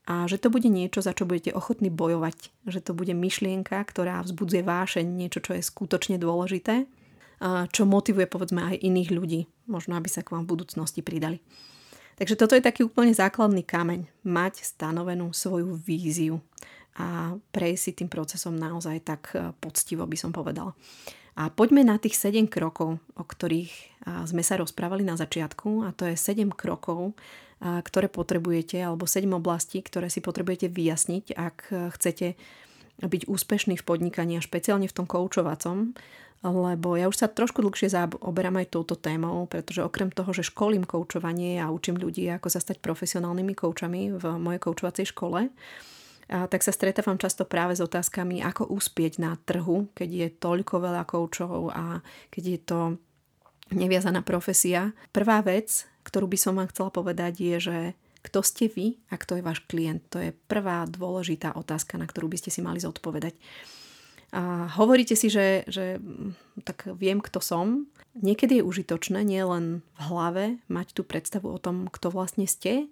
a 0.09 0.27
že 0.27 0.41
to 0.41 0.51
bude 0.51 0.67
niečo, 0.67 1.05
za 1.05 1.15
čo 1.15 1.29
budete 1.29 1.55
ochotní 1.55 1.93
bojovať. 1.93 2.51
Že 2.67 2.81
to 2.81 2.93
bude 2.97 3.15
myšlienka, 3.15 3.79
ktorá 3.85 4.25
vzbudzuje 4.27 4.65
vášeň, 4.67 5.07
niečo, 5.07 5.39
čo 5.45 5.55
je 5.55 5.63
skutočne 5.63 6.19
dôležité, 6.19 6.91
čo 7.71 7.83
motivuje 7.87 8.27
povedzme 8.27 8.65
aj 8.65 8.83
iných 8.83 9.11
ľudí, 9.13 9.41
možno 9.71 9.95
aby 9.95 10.09
sa 10.11 10.27
k 10.27 10.35
vám 10.35 10.49
v 10.49 10.57
budúcnosti 10.59 11.05
pridali. 11.05 11.39
Takže 12.19 12.35
toto 12.35 12.57
je 12.57 12.63
taký 12.65 12.87
úplne 12.87 13.13
základný 13.13 13.63
kameň. 13.63 14.09
Mať 14.27 14.63
stanovenú 14.63 15.31
svoju 15.31 15.79
víziu 15.81 16.43
a 16.99 17.37
prejsť 17.55 17.83
si 17.83 17.93
tým 17.97 18.09
procesom 18.13 18.55
naozaj 18.57 18.97
tak 19.05 19.23
e, 19.33 19.57
poctivo 19.61 20.05
by 20.05 20.17
som 20.17 20.31
povedala. 20.31 20.77
A 21.33 21.49
poďme 21.49 21.81
na 21.81 21.97
tých 21.97 22.21
7 22.21 22.45
krokov, 22.45 23.01
o 23.17 23.25
ktorých 23.25 23.73
sme 24.29 24.45
sa 24.45 24.61
rozprávali 24.61 25.01
na 25.01 25.17
začiatku 25.17 25.89
a 25.89 25.97
to 25.97 26.05
je 26.05 26.13
7 26.13 26.53
krokov, 26.53 27.17
ktoré 27.63 28.13
potrebujete 28.13 28.77
alebo 28.77 29.09
7 29.09 29.25
oblastí, 29.33 29.81
ktoré 29.81 30.13
si 30.13 30.21
potrebujete 30.21 30.69
vyjasniť, 30.69 31.33
ak 31.33 31.73
chcete 31.97 32.37
byť 33.01 33.23
úspešný 33.33 33.81
v 33.81 33.87
podnikaní 33.87 34.37
a 34.37 34.45
špeciálne 34.45 34.85
v 34.91 34.93
tom 34.93 35.07
koučovacom, 35.09 35.97
lebo 36.43 36.99
ja 36.99 37.07
už 37.07 37.17
sa 37.23 37.31
trošku 37.31 37.63
dlhšie 37.63 37.95
zaoberám 37.95 38.59
aj 38.59 38.75
touto 38.75 38.99
témou, 38.99 39.47
pretože 39.47 39.87
okrem 39.87 40.11
toho, 40.11 40.35
že 40.35 40.43
školím 40.43 40.83
koučovanie 40.83 41.63
a 41.63 41.71
učím 41.71 42.03
ľudí, 42.03 42.27
ako 42.35 42.51
sa 42.51 42.59
stať 42.59 42.83
profesionálnymi 42.83 43.55
koučami 43.55 44.11
v 44.11 44.25
mojej 44.43 44.59
koučovacej 44.59 45.15
škole, 45.15 45.55
tak 46.29 46.61
sa 46.65 46.73
stretávam 46.73 47.19
často 47.21 47.45
práve 47.45 47.77
s 47.77 47.85
otázkami, 47.85 48.41
ako 48.41 48.71
uspieť 48.73 49.21
na 49.21 49.37
trhu, 49.37 49.91
keď 49.93 50.09
je 50.11 50.29
toľko 50.39 50.75
veľa 50.81 51.03
koučov 51.05 51.73
a 51.75 52.01
keď 52.33 52.45
je 52.45 52.61
to 52.63 52.81
neviazaná 53.73 54.21
profesia. 54.25 54.93
Prvá 55.11 55.41
vec, 55.41 55.89
ktorú 56.07 56.29
by 56.29 56.39
som 56.39 56.57
vám 56.59 56.71
chcela 56.71 56.91
povedať, 56.93 57.33
je, 57.41 57.57
že 57.59 57.79
kto 58.23 58.41
ste 58.47 58.71
vy 58.71 59.03
a 59.11 59.19
kto 59.19 59.39
je 59.39 59.47
váš 59.47 59.61
klient. 59.67 60.03
To 60.15 60.23
je 60.23 60.31
prvá 60.47 60.87
dôležitá 60.87 61.59
otázka, 61.59 61.99
na 61.99 62.07
ktorú 62.07 62.31
by 62.31 62.39
ste 62.39 62.51
si 62.55 62.63
mali 62.63 62.79
zodpovedať. 62.79 63.35
A 64.33 64.71
hovoríte 64.81 65.13
si, 65.13 65.29
že, 65.29 65.67
že 65.69 66.01
mm, 66.01 66.65
tak 66.65 66.89
viem, 66.97 67.21
kto 67.21 67.43
som. 67.45 67.85
Niekedy 68.17 68.63
je 68.63 68.65
užitočné 68.65 69.21
nielen 69.29 69.85
v 69.85 70.01
hlave 70.09 70.45
mať 70.73 70.97
tú 70.97 71.03
predstavu 71.05 71.53
o 71.53 71.61
tom, 71.61 71.93
kto 71.93 72.09
vlastne 72.09 72.49
ste, 72.49 72.89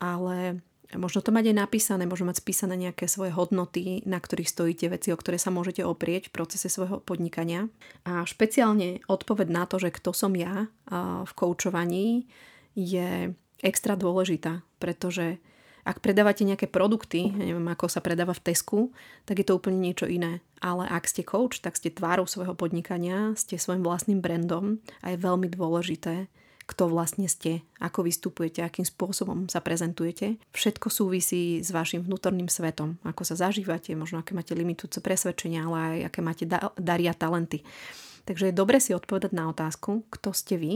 ale 0.00 0.64
Možno 0.94 1.20
to 1.20 1.34
mať 1.34 1.50
aj 1.50 1.56
napísané, 1.58 2.06
možno 2.06 2.30
mať 2.30 2.38
spísané 2.40 2.78
nejaké 2.78 3.10
svoje 3.10 3.34
hodnoty, 3.34 4.06
na 4.06 4.22
ktorých 4.22 4.50
stojíte, 4.50 4.86
veci, 4.90 5.10
o 5.10 5.18
ktoré 5.18 5.36
sa 5.36 5.50
môžete 5.50 5.82
oprieť 5.82 6.30
v 6.30 6.34
procese 6.40 6.70
svojho 6.70 7.02
podnikania. 7.02 7.66
A 8.06 8.22
špeciálne 8.22 9.02
odpoved 9.10 9.50
na 9.50 9.66
to, 9.66 9.82
že 9.82 9.92
kto 9.92 10.14
som 10.14 10.32
ja 10.38 10.70
v 11.24 11.32
koučovaní, 11.34 12.30
je 12.74 13.34
extra 13.62 13.94
dôležitá, 13.94 14.66
pretože 14.82 15.38
ak 15.84 16.00
predávate 16.00 16.48
nejaké 16.48 16.64
produkty, 16.64 17.28
neviem, 17.28 17.68
ako 17.68 17.92
sa 17.92 18.00
predáva 18.00 18.32
v 18.32 18.40
Tesku, 18.40 18.80
tak 19.28 19.38
je 19.40 19.46
to 19.46 19.60
úplne 19.60 19.76
niečo 19.76 20.08
iné. 20.08 20.40
Ale 20.64 20.88
ak 20.88 21.04
ste 21.04 21.20
coach, 21.20 21.60
tak 21.60 21.76
ste 21.76 21.92
tvárou 21.92 22.24
svojho 22.24 22.56
podnikania, 22.56 23.36
ste 23.36 23.60
svojim 23.60 23.84
vlastným 23.84 24.24
brandom 24.24 24.80
a 25.04 25.12
je 25.12 25.20
veľmi 25.20 25.52
dôležité 25.52 26.32
kto 26.64 26.88
vlastne 26.88 27.28
ste, 27.28 27.60
ako 27.80 28.08
vystupujete, 28.08 28.64
akým 28.64 28.84
spôsobom 28.88 29.46
sa 29.52 29.60
prezentujete. 29.60 30.40
Všetko 30.56 30.88
súvisí 30.88 31.60
s 31.60 31.68
vašim 31.70 32.04
vnútorným 32.04 32.48
svetom, 32.48 32.96
ako 33.04 33.22
sa 33.24 33.36
zažívate, 33.36 33.92
možno 33.92 34.20
aké 34.20 34.32
máte 34.32 34.56
limitujúce 34.56 35.04
presvedčenia, 35.04 35.68
ale 35.68 35.76
aj 35.78 36.00
aké 36.08 36.20
máte 36.24 36.44
da- 36.48 36.72
daria 36.80 37.12
talenty. 37.12 37.60
Takže 38.24 38.50
je 38.50 38.54
dobre 38.56 38.80
si 38.80 38.96
odpovedať 38.96 39.36
na 39.36 39.52
otázku, 39.52 40.08
kto 40.08 40.32
ste 40.32 40.56
vy 40.56 40.74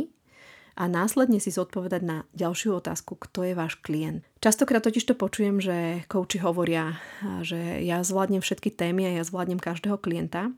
a 0.78 0.87
následne 0.87 1.42
si 1.42 1.50
zodpovedať 1.50 2.02
na 2.07 2.16
ďalšiu 2.38 2.78
otázku, 2.78 3.18
kto 3.18 3.42
je 3.42 3.54
váš 3.59 3.75
klient. 3.83 4.23
Častokrát 4.38 4.78
totiž 4.78 5.11
to 5.11 5.18
počujem, 5.18 5.59
že 5.59 6.07
kouči 6.07 6.38
hovoria, 6.38 7.02
že 7.42 7.83
ja 7.83 7.99
zvládnem 8.07 8.38
všetky 8.38 8.71
témy 8.71 9.11
a 9.11 9.16
ja 9.18 9.25
zvládnem 9.26 9.59
každého 9.59 9.99
klienta, 9.99 10.54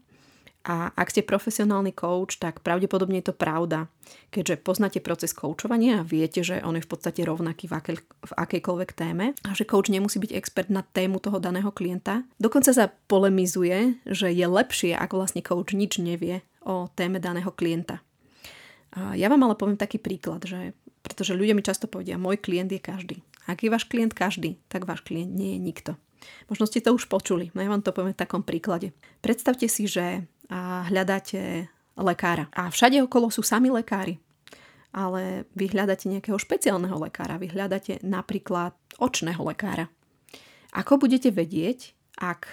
a 0.60 0.92
ak 0.92 1.08
ste 1.08 1.24
profesionálny 1.24 1.96
coach, 1.96 2.36
tak 2.36 2.60
pravdepodobne 2.60 3.24
je 3.24 3.32
to 3.32 3.34
pravda, 3.36 3.88
keďže 4.28 4.60
poznáte 4.60 5.00
proces 5.00 5.32
koučovania 5.32 6.00
a 6.00 6.06
viete, 6.06 6.44
že 6.44 6.60
on 6.60 6.76
je 6.76 6.84
v 6.84 6.90
podstate 6.90 7.24
rovnaký 7.24 7.64
v, 7.64 7.74
akej, 7.80 7.96
v 8.04 8.32
akejkoľvek 8.36 8.90
téme 8.92 9.32
a 9.32 9.50
že 9.56 9.64
coach 9.64 9.88
nemusí 9.88 10.20
byť 10.20 10.36
expert 10.36 10.68
na 10.68 10.84
tému 10.84 11.16
toho 11.16 11.40
daného 11.40 11.72
klienta. 11.72 12.28
Dokonca 12.36 12.76
sa 12.76 12.92
polemizuje, 13.08 13.96
že 14.04 14.28
je 14.28 14.44
lepšie, 14.44 14.92
ak 14.92 15.16
vlastne 15.16 15.40
coach 15.40 15.72
nič 15.72 15.96
nevie 15.96 16.44
o 16.60 16.92
téme 16.92 17.16
daného 17.24 17.48
klienta. 17.56 18.04
A 18.92 19.16
ja 19.16 19.32
vám 19.32 19.40
ale 19.48 19.56
poviem 19.56 19.80
taký 19.80 19.96
príklad, 19.96 20.44
že 20.44 20.76
pretože 21.00 21.32
ľudia 21.32 21.56
mi 21.56 21.64
často 21.64 21.88
povedia, 21.88 22.20
môj 22.20 22.36
klient 22.36 22.68
je 22.68 22.80
každý. 22.82 23.16
Ak 23.48 23.64
je 23.64 23.72
váš 23.72 23.88
klient 23.88 24.12
každý, 24.12 24.60
tak 24.68 24.84
váš 24.84 25.00
klient 25.00 25.32
nie 25.32 25.56
je 25.56 25.60
nikto. 25.60 25.92
Možno 26.52 26.68
ste 26.68 26.84
to 26.84 26.92
už 26.92 27.08
počuli, 27.08 27.48
no 27.56 27.64
ja 27.64 27.72
vám 27.72 27.80
to 27.80 27.96
poviem 27.96 28.12
v 28.12 28.20
takom 28.20 28.44
príklade. 28.44 28.92
Predstavte 29.24 29.64
si, 29.72 29.88
že 29.88 30.28
a 30.50 30.84
hľadáte 30.90 31.70
lekára. 31.94 32.50
A 32.50 32.68
všade 32.68 32.98
okolo 33.00 33.30
sú 33.30 33.46
sami 33.46 33.70
lekári. 33.70 34.18
Ale 34.90 35.46
vy 35.54 35.70
hľadáte 35.70 36.10
nejakého 36.10 36.34
špeciálneho 36.34 36.98
lekára. 36.98 37.38
Vy 37.38 37.54
hľadáte 37.54 38.02
napríklad 38.02 38.74
očného 38.98 39.38
lekára. 39.46 39.86
Ako 40.74 40.98
budete 40.98 41.30
vedieť, 41.30 41.94
ak 42.18 42.50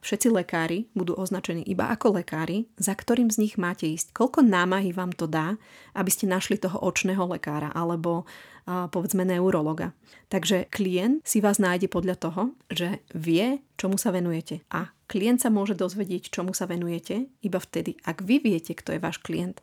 všetci 0.00 0.32
lekári 0.32 0.88
budú 0.96 1.12
označení 1.12 1.60
iba 1.68 1.92
ako 1.92 2.16
lekári, 2.22 2.72
za 2.80 2.96
ktorým 2.96 3.28
z 3.28 3.44
nich 3.44 3.54
máte 3.60 3.84
ísť? 3.84 4.16
Koľko 4.16 4.40
námahy 4.48 4.96
vám 4.96 5.12
to 5.12 5.28
dá, 5.28 5.60
aby 5.92 6.08
ste 6.08 6.24
našli 6.24 6.56
toho 6.56 6.80
očného 6.80 7.28
lekára 7.28 7.68
alebo 7.76 8.24
povedzme 8.64 9.28
neurologa. 9.28 9.92
Takže 10.32 10.68
klient 10.72 11.24
si 11.24 11.40
vás 11.44 11.60
nájde 11.60 11.88
podľa 11.92 12.16
toho, 12.16 12.42
že 12.72 13.04
vie, 13.12 13.60
čomu 13.76 14.00
sa 14.00 14.12
venujete. 14.12 14.64
A 14.72 14.92
klient 15.08 15.40
sa 15.42 15.50
môže 15.50 15.74
dozvedieť, 15.74 16.30
čomu 16.30 16.52
sa 16.54 16.68
venujete, 16.68 17.26
iba 17.42 17.58
vtedy, 17.58 17.96
ak 18.04 18.22
vy 18.22 18.38
viete, 18.38 18.76
kto 18.76 18.94
je 18.94 19.00
váš 19.02 19.18
klient. 19.18 19.58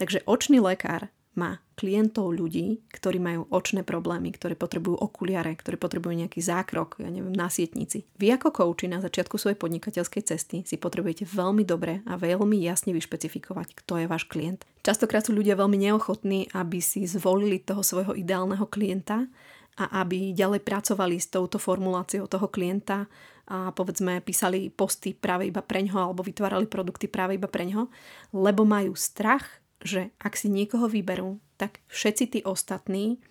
Takže 0.00 0.24
očný 0.24 0.58
lekár 0.58 1.12
má 1.38 1.62
klientov 1.78 2.34
ľudí, 2.34 2.82
ktorí 2.90 3.22
majú 3.22 3.46
očné 3.54 3.86
problémy, 3.86 4.34
ktorí 4.34 4.58
potrebujú 4.58 4.98
okuliare, 4.98 5.54
ktorí 5.54 5.78
potrebujú 5.78 6.18
nejaký 6.18 6.42
zákrok, 6.42 6.98
ja 6.98 7.06
neviem, 7.06 7.30
na 7.30 7.46
sietnici. 7.46 8.02
Vy 8.18 8.34
ako 8.34 8.50
kouči 8.50 8.90
na 8.90 8.98
začiatku 8.98 9.38
svojej 9.38 9.54
podnikateľskej 9.54 10.22
cesty 10.26 10.66
si 10.66 10.74
potrebujete 10.74 11.22
veľmi 11.30 11.62
dobre 11.62 12.02
a 12.10 12.18
veľmi 12.18 12.58
jasne 12.58 12.90
vyšpecifikovať, 12.90 13.78
kto 13.78 14.02
je 14.02 14.06
váš 14.10 14.26
klient. 14.26 14.66
Častokrát 14.82 15.22
sú 15.22 15.30
ľudia 15.30 15.54
veľmi 15.54 15.78
neochotní, 15.78 16.50
aby 16.58 16.82
si 16.82 17.06
zvolili 17.06 17.62
toho 17.62 17.86
svojho 17.86 18.18
ideálneho 18.18 18.66
klienta 18.66 19.30
a 19.78 20.02
aby 20.02 20.34
ďalej 20.34 20.66
pracovali 20.66 21.16
s 21.22 21.30
touto 21.30 21.56
formuláciou 21.62 22.26
toho 22.26 22.50
klienta 22.50 23.06
a 23.48 23.72
povedzme 23.72 24.20
písali 24.20 24.68
posty 24.68 25.16
práve 25.16 25.48
iba 25.48 25.64
preňho 25.64 25.96
alebo 25.96 26.20
vytvárali 26.20 26.68
produkty 26.68 27.08
práve 27.08 27.40
iba 27.40 27.48
preňho, 27.48 27.88
lebo 28.36 28.68
majú 28.68 28.92
strach 28.92 29.62
že 29.82 30.10
ak 30.18 30.34
si 30.34 30.50
niekoho 30.50 30.90
vyberú, 30.90 31.38
tak 31.58 31.82
všetci 31.90 32.24
tí 32.30 32.40
ostatní 32.42 33.22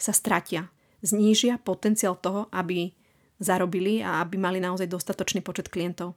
sa 0.00 0.16
stratia. 0.16 0.72
Znížia 1.04 1.60
potenciál 1.60 2.16
toho, 2.16 2.48
aby 2.52 2.92
zarobili 3.40 4.04
a 4.04 4.20
aby 4.20 4.36
mali 4.36 4.60
naozaj 4.60 4.88
dostatočný 4.88 5.40
počet 5.40 5.72
klientov. 5.72 6.16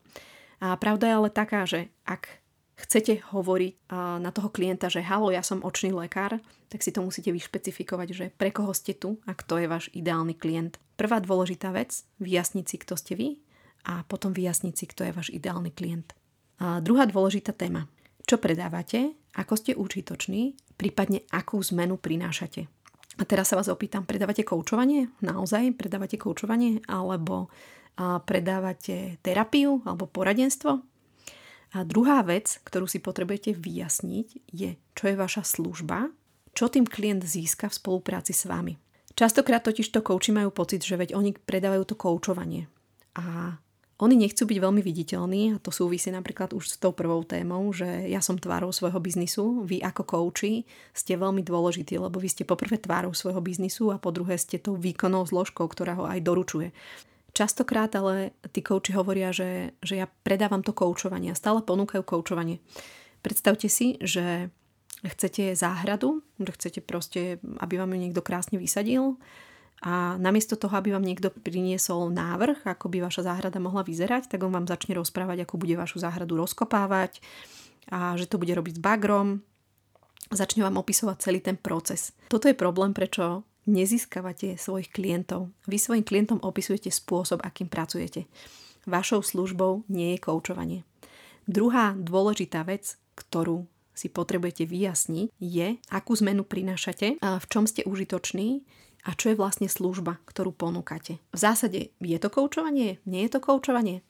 A 0.64 0.76
pravda 0.80 1.12
je 1.12 1.18
ale 1.20 1.30
taká, 1.32 1.68
že 1.68 1.92
ak 2.08 2.28
chcete 2.74 3.22
hovoriť 3.30 3.94
na 4.20 4.30
toho 4.34 4.50
klienta, 4.50 4.90
že 4.90 5.06
halo, 5.06 5.30
ja 5.30 5.46
som 5.46 5.62
očný 5.62 5.94
lekár, 5.94 6.42
tak 6.70 6.82
si 6.82 6.90
to 6.90 7.06
musíte 7.06 7.30
vyšpecifikovať, 7.30 8.08
že 8.14 8.26
pre 8.34 8.50
koho 8.50 8.74
ste 8.74 8.98
tu 8.98 9.22
a 9.30 9.38
kto 9.38 9.62
je 9.62 9.68
váš 9.70 9.94
ideálny 9.94 10.34
klient. 10.34 10.82
Prvá 10.98 11.22
dôležitá 11.22 11.70
vec, 11.70 12.06
vyjasniť 12.18 12.66
si, 12.66 12.76
kto 12.82 12.94
ste 12.98 13.14
vy 13.14 13.30
a 13.86 14.02
potom 14.10 14.34
vyjasniť 14.34 14.74
si, 14.74 14.86
kto 14.90 15.06
je 15.06 15.14
váš 15.14 15.30
ideálny 15.30 15.70
klient. 15.70 16.18
A 16.58 16.82
druhá 16.82 17.06
dôležitá 17.06 17.54
téma. 17.54 17.86
Čo 18.24 18.40
predávate 18.40 19.14
ako 19.34 19.54
ste 19.58 19.74
užitoční, 19.74 20.54
prípadne 20.78 21.26
akú 21.34 21.58
zmenu 21.74 21.98
prinášate. 21.98 22.70
A 23.18 23.24
teraz 23.26 23.50
sa 23.50 23.58
vás 23.58 23.70
opýtam, 23.70 24.06
predávate 24.06 24.46
koučovanie? 24.46 25.10
Naozaj 25.22 25.74
predávate 25.78 26.22
koučovanie? 26.22 26.82
Alebo 26.86 27.50
predávate 27.98 29.22
terapiu 29.22 29.82
alebo 29.86 30.10
poradenstvo? 30.10 30.82
A 31.74 31.82
druhá 31.82 32.22
vec, 32.22 32.62
ktorú 32.62 32.86
si 32.86 33.02
potrebujete 33.02 33.58
vyjasniť, 33.58 34.28
je, 34.54 34.78
čo 34.94 35.04
je 35.10 35.16
vaša 35.18 35.42
služba, 35.42 36.14
čo 36.54 36.70
tým 36.70 36.86
klient 36.86 37.26
získa 37.26 37.66
v 37.70 37.78
spolupráci 37.82 38.30
s 38.30 38.46
vami. 38.46 38.78
Častokrát 39.14 39.66
totiž 39.66 39.90
to 39.90 40.06
kouči 40.06 40.34
majú 40.34 40.54
pocit, 40.54 40.86
že 40.86 40.98
veď 40.98 41.18
oni 41.18 41.34
predávajú 41.34 41.94
to 41.94 41.96
koučovanie. 41.98 42.70
A 43.18 43.58
oni 44.02 44.18
nechcú 44.18 44.50
byť 44.50 44.58
veľmi 44.58 44.82
viditeľní 44.82 45.42
a 45.54 45.62
to 45.62 45.70
súvisí 45.70 46.10
napríklad 46.10 46.52
už 46.58 46.66
s 46.66 46.82
tou 46.82 46.92
prvou 46.92 47.22
témou, 47.22 47.70
že 47.70 47.86
ja 48.10 48.26
som 48.26 48.42
tvárou 48.42 48.74
svojho 48.74 48.98
biznisu, 48.98 49.62
vy 49.64 49.86
ako 49.86 50.04
kouči 50.04 50.66
ste 50.98 51.14
veľmi 51.14 51.46
dôležití, 51.46 52.02
lebo 52.02 52.18
vy 52.18 52.28
ste 52.28 52.44
poprvé 52.44 52.82
tvárou 52.82 53.14
svojho 53.14 53.38
biznisu 53.40 53.94
a 53.94 54.02
po 54.02 54.10
druhé 54.10 54.36
ste 54.42 54.58
tou 54.58 54.74
výkonnou 54.76 55.30
zložkou, 55.30 55.70
ktorá 55.70 55.94
ho 55.94 56.06
aj 56.10 56.20
doručuje. 56.26 56.74
Častokrát 57.34 57.90
ale 57.98 58.38
tí 58.54 58.62
kouči 58.62 58.94
hovoria, 58.94 59.34
že, 59.34 59.74
že 59.82 59.98
ja 59.98 60.06
predávam 60.06 60.62
to 60.62 60.70
koučovanie 60.70 61.34
a 61.34 61.40
stále 61.40 61.66
ponúkajú 61.66 62.06
koučovanie. 62.06 62.62
Predstavte 63.26 63.66
si, 63.68 63.98
že 63.98 64.54
chcete 65.02 65.58
záhradu, 65.58 66.22
že 66.38 66.52
chcete 66.54 66.80
proste, 66.86 67.42
aby 67.58 67.82
vám 67.82 67.98
ju 67.98 68.00
niekto 68.00 68.22
krásne 68.22 68.62
vysadil, 68.62 69.18
a 69.84 70.16
namiesto 70.16 70.56
toho, 70.56 70.80
aby 70.80 70.96
vám 70.96 71.04
niekto 71.04 71.28
priniesol 71.28 72.08
návrh, 72.08 72.64
ako 72.64 72.88
by 72.88 73.04
vaša 73.04 73.28
záhrada 73.28 73.60
mohla 73.60 73.84
vyzerať, 73.84 74.32
tak 74.32 74.40
on 74.40 74.56
vám 74.56 74.64
začne 74.64 74.96
rozprávať, 74.96 75.44
ako 75.44 75.60
bude 75.60 75.76
vašu 75.76 76.00
záhradu 76.00 76.40
rozkopávať 76.40 77.20
a 77.92 78.16
že 78.16 78.32
to 78.32 78.40
bude 78.40 78.56
robiť 78.56 78.80
s 78.80 78.82
bagrom. 78.82 79.44
Začne 80.32 80.64
vám 80.64 80.80
opisovať 80.80 81.18
celý 81.20 81.44
ten 81.44 81.60
proces. 81.60 82.16
Toto 82.32 82.48
je 82.48 82.56
problém, 82.56 82.96
prečo 82.96 83.44
nezískavate 83.66 84.60
svojich 84.60 84.92
klientov. 84.92 85.50
Vy 85.68 85.80
svojim 85.80 86.04
klientom 86.04 86.40
opisujete 86.44 86.92
spôsob, 86.92 87.44
akým 87.44 87.72
pracujete. 87.72 88.28
Vašou 88.84 89.24
službou 89.24 89.88
nie 89.88 90.16
je 90.16 90.20
koučovanie. 90.20 90.80
Druhá 91.48 91.96
dôležitá 91.96 92.64
vec, 92.68 93.00
ktorú 93.16 93.68
si 93.94 94.10
potrebujete 94.10 94.66
vyjasniť, 94.66 95.28
je, 95.38 95.78
akú 95.94 96.18
zmenu 96.18 96.44
prinášate, 96.44 97.22
v 97.22 97.46
čom 97.48 97.70
ste 97.70 97.86
užitoční 97.86 98.66
a 99.06 99.14
čo 99.14 99.32
je 99.32 99.40
vlastne 99.40 99.68
služba, 99.68 100.18
ktorú 100.26 100.56
ponúkate. 100.56 101.20
V 101.30 101.38
zásade 101.38 101.94
je 102.00 102.18
to 102.18 102.32
koučovanie, 102.32 102.98
nie 103.04 103.22
je 103.28 103.32
to 103.38 103.40
koučovanie. 103.44 104.02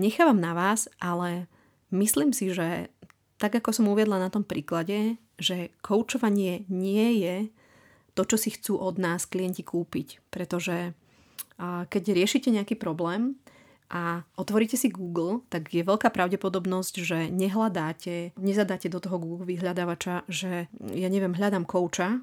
Nechávam 0.00 0.40
na 0.40 0.56
vás, 0.56 0.88
ale 0.98 1.46
myslím 1.92 2.32
si, 2.32 2.50
že 2.50 2.88
tak 3.36 3.56
ako 3.56 3.72
som 3.72 3.88
uviedla 3.88 4.20
na 4.20 4.32
tom 4.32 4.44
príklade, 4.44 5.20
že 5.40 5.72
koučovanie 5.80 6.68
nie 6.68 7.24
je 7.24 7.36
to, 8.20 8.28
čo 8.28 8.36
si 8.36 8.52
chcú 8.52 8.76
od 8.76 9.00
nás 9.00 9.24
klienti 9.24 9.64
kúpiť. 9.64 10.20
Pretože 10.28 10.92
keď 11.88 12.02
riešite 12.12 12.52
nejaký 12.52 12.76
problém 12.76 13.40
a 13.88 14.20
otvoríte 14.36 14.76
si 14.76 14.92
Google, 14.92 15.40
tak 15.48 15.72
je 15.72 15.80
veľká 15.80 16.12
pravdepodobnosť, 16.12 16.94
že 17.00 17.18
nehľadáte, 17.32 18.36
nezadáte 18.36 18.92
do 18.92 19.00
toho 19.00 19.16
Google 19.16 19.48
vyhľadávača, 19.48 20.28
že 20.28 20.68
ja 20.92 21.08
neviem, 21.08 21.32
hľadám 21.32 21.64
kouča 21.64 22.20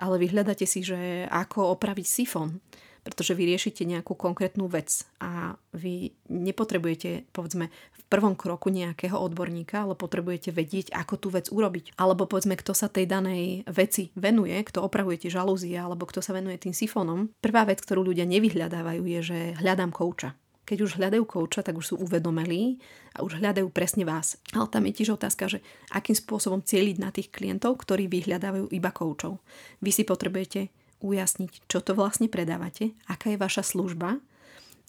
ale 0.00 0.16
vyhľadáte 0.16 0.64
si, 0.64 0.80
že 0.80 1.28
ako 1.28 1.76
opraviť 1.76 2.06
sifón, 2.08 2.64
pretože 3.10 3.34
vy 3.34 3.50
riešite 3.50 3.82
nejakú 3.82 4.14
konkrétnu 4.14 4.70
vec 4.70 5.02
a 5.18 5.58
vy 5.74 6.14
nepotrebujete, 6.30 7.26
povedzme, 7.34 7.66
v 7.70 8.02
prvom 8.06 8.38
kroku 8.38 8.70
nejakého 8.70 9.18
odborníka, 9.18 9.82
ale 9.82 9.98
potrebujete 9.98 10.54
vedieť, 10.54 10.94
ako 10.94 11.14
tú 11.18 11.28
vec 11.34 11.50
urobiť. 11.50 11.98
Alebo 11.98 12.30
povedzme, 12.30 12.54
kto 12.54 12.70
sa 12.70 12.86
tej 12.86 13.10
danej 13.10 13.66
veci 13.66 14.14
venuje, 14.14 14.54
kto 14.62 14.86
opravuje 14.86 15.26
tie 15.26 15.34
žalúzie, 15.34 15.74
alebo 15.74 16.06
kto 16.06 16.22
sa 16.22 16.30
venuje 16.30 16.62
tým 16.62 16.74
sifónom. 16.74 17.34
Prvá 17.42 17.66
vec, 17.66 17.82
ktorú 17.82 18.06
ľudia 18.06 18.24
nevyhľadávajú, 18.30 19.02
je, 19.02 19.20
že 19.20 19.38
hľadám 19.58 19.90
kouča 19.90 20.38
keď 20.70 20.86
už 20.86 21.02
hľadajú 21.02 21.26
kouča, 21.26 21.66
tak 21.66 21.74
už 21.74 21.86
sú 21.90 21.94
uvedomelí 21.98 22.78
a 23.18 23.26
už 23.26 23.42
hľadajú 23.42 23.74
presne 23.74 24.06
vás. 24.06 24.38
Ale 24.54 24.70
tam 24.70 24.86
je 24.86 25.02
tiež 25.02 25.18
otázka, 25.18 25.50
že 25.50 25.66
akým 25.90 26.14
spôsobom 26.14 26.62
cieliť 26.62 26.96
na 27.02 27.10
tých 27.10 27.34
klientov, 27.34 27.82
ktorí 27.82 28.06
vyhľadávajú 28.06 28.70
iba 28.70 28.94
koučov. 28.94 29.42
Vy 29.82 29.90
si 29.90 30.06
potrebujete 30.06 30.70
ujasniť, 31.00 31.66
čo 31.66 31.80
to 31.80 31.96
vlastne 31.96 32.28
predávate, 32.30 32.94
aká 33.08 33.32
je 33.32 33.38
vaša 33.40 33.64
služba 33.64 34.20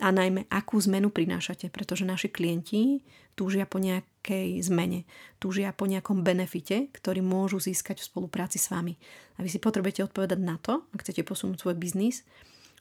a 0.02 0.08
najmä 0.10 0.50
akú 0.50 0.82
zmenu 0.82 1.14
prinášate, 1.14 1.70
pretože 1.70 2.10
naši 2.10 2.28
klienti 2.34 3.06
túžia 3.38 3.70
po 3.70 3.78
nejakej 3.78 4.60
zmene, 4.66 5.06
túžia 5.38 5.70
po 5.72 5.86
nejakom 5.86 6.26
benefite, 6.26 6.90
ktorý 6.90 7.22
môžu 7.22 7.62
získať 7.62 8.02
v 8.02 8.10
spolupráci 8.10 8.58
s 8.58 8.74
vami. 8.74 8.98
A 9.38 9.46
vy 9.46 9.50
si 9.54 9.62
potrebujete 9.62 10.06
odpovedať 10.10 10.40
na 10.42 10.58
to, 10.58 10.84
ak 10.92 11.06
chcete 11.06 11.22
posunúť 11.22 11.62
svoj 11.62 11.78
biznis, 11.78 12.26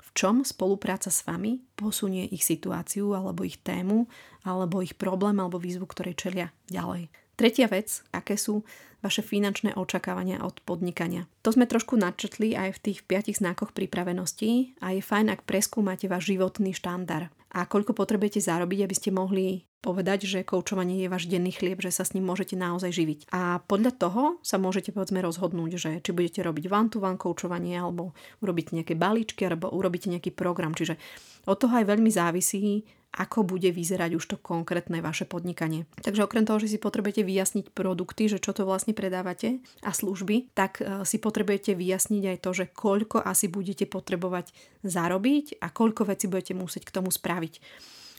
v 0.00 0.10
čom 0.16 0.42
spolupráca 0.42 1.12
s 1.12 1.22
vami 1.22 1.62
posunie 1.78 2.26
ich 2.32 2.42
situáciu 2.42 3.14
alebo 3.14 3.46
ich 3.46 3.62
tému 3.62 4.10
alebo 4.42 4.82
ich 4.82 4.98
problém 4.98 5.38
alebo 5.38 5.60
výzvu, 5.60 5.86
ktorej 5.86 6.18
čelia 6.18 6.48
ďalej. 6.66 7.12
Tretia 7.38 7.70
vec, 7.70 8.04
aké 8.10 8.34
sú 8.34 8.66
vaše 9.00 9.24
finančné 9.24 9.76
očakávania 9.76 10.44
od 10.44 10.60
podnikania. 10.64 11.28
To 11.44 11.52
sme 11.52 11.68
trošku 11.68 11.96
nadčetli 11.96 12.56
aj 12.56 12.76
v 12.76 12.82
tých 12.90 12.98
piatich 13.04 13.40
znakoch 13.40 13.72
pripravenosti 13.72 14.80
a 14.84 14.92
je 14.96 15.02
fajn, 15.04 15.32
ak 15.32 15.48
preskúmate 15.48 16.06
váš 16.06 16.32
životný 16.32 16.76
štandard 16.76 17.32
a 17.50 17.66
koľko 17.66 17.98
potrebujete 17.98 18.38
zarobiť, 18.38 18.86
aby 18.86 18.94
ste 18.94 19.10
mohli 19.10 19.66
povedať, 19.80 20.28
že 20.28 20.46
koučovanie 20.46 21.00
je 21.02 21.08
váš 21.08 21.24
denný 21.26 21.56
chlieb, 21.56 21.80
že 21.80 21.90
sa 21.90 22.04
s 22.04 22.12
ním 22.12 22.28
môžete 22.28 22.54
naozaj 22.54 22.92
živiť. 22.92 23.20
A 23.32 23.64
podľa 23.64 23.92
toho 23.96 24.22
sa 24.44 24.60
môžete 24.60 24.92
povedzme 24.92 25.24
rozhodnúť, 25.24 25.70
že 25.80 25.90
či 26.04 26.10
budete 26.12 26.44
robiť 26.44 26.68
one-to-one 26.68 27.16
koučovanie, 27.16 27.80
alebo 27.80 28.12
urobíte 28.44 28.76
nejaké 28.76 28.94
balíčky, 28.94 29.48
alebo 29.48 29.72
urobíte 29.72 30.12
nejaký 30.12 30.36
program. 30.36 30.76
Čiže 30.76 31.00
od 31.48 31.56
toho 31.56 31.72
aj 31.80 31.88
veľmi 31.88 32.12
závisí, 32.12 32.84
ako 33.10 33.42
bude 33.42 33.68
vyzerať 33.74 34.10
už 34.14 34.24
to 34.24 34.36
konkrétne 34.38 35.02
vaše 35.02 35.26
podnikanie. 35.26 35.86
Takže 35.98 36.22
okrem 36.22 36.46
toho, 36.46 36.62
že 36.62 36.70
si 36.70 36.78
potrebujete 36.78 37.26
vyjasniť 37.26 37.74
produkty, 37.74 38.30
že 38.30 38.38
čo 38.38 38.54
to 38.54 38.62
vlastne 38.62 38.94
predávate 38.94 39.58
a 39.82 39.90
služby, 39.90 40.54
tak 40.54 40.78
e, 40.78 41.02
si 41.02 41.18
potrebujete 41.18 41.74
vyjasniť 41.74 42.22
aj 42.36 42.38
to, 42.38 42.50
že 42.54 42.64
koľko 42.70 43.18
asi 43.18 43.50
budete 43.50 43.90
potrebovať 43.90 44.54
zarobiť 44.86 45.58
a 45.58 45.74
koľko 45.74 46.06
veci 46.06 46.30
budete 46.30 46.54
musieť 46.54 46.86
k 46.86 46.94
tomu 46.94 47.10
spraviť. 47.10 47.54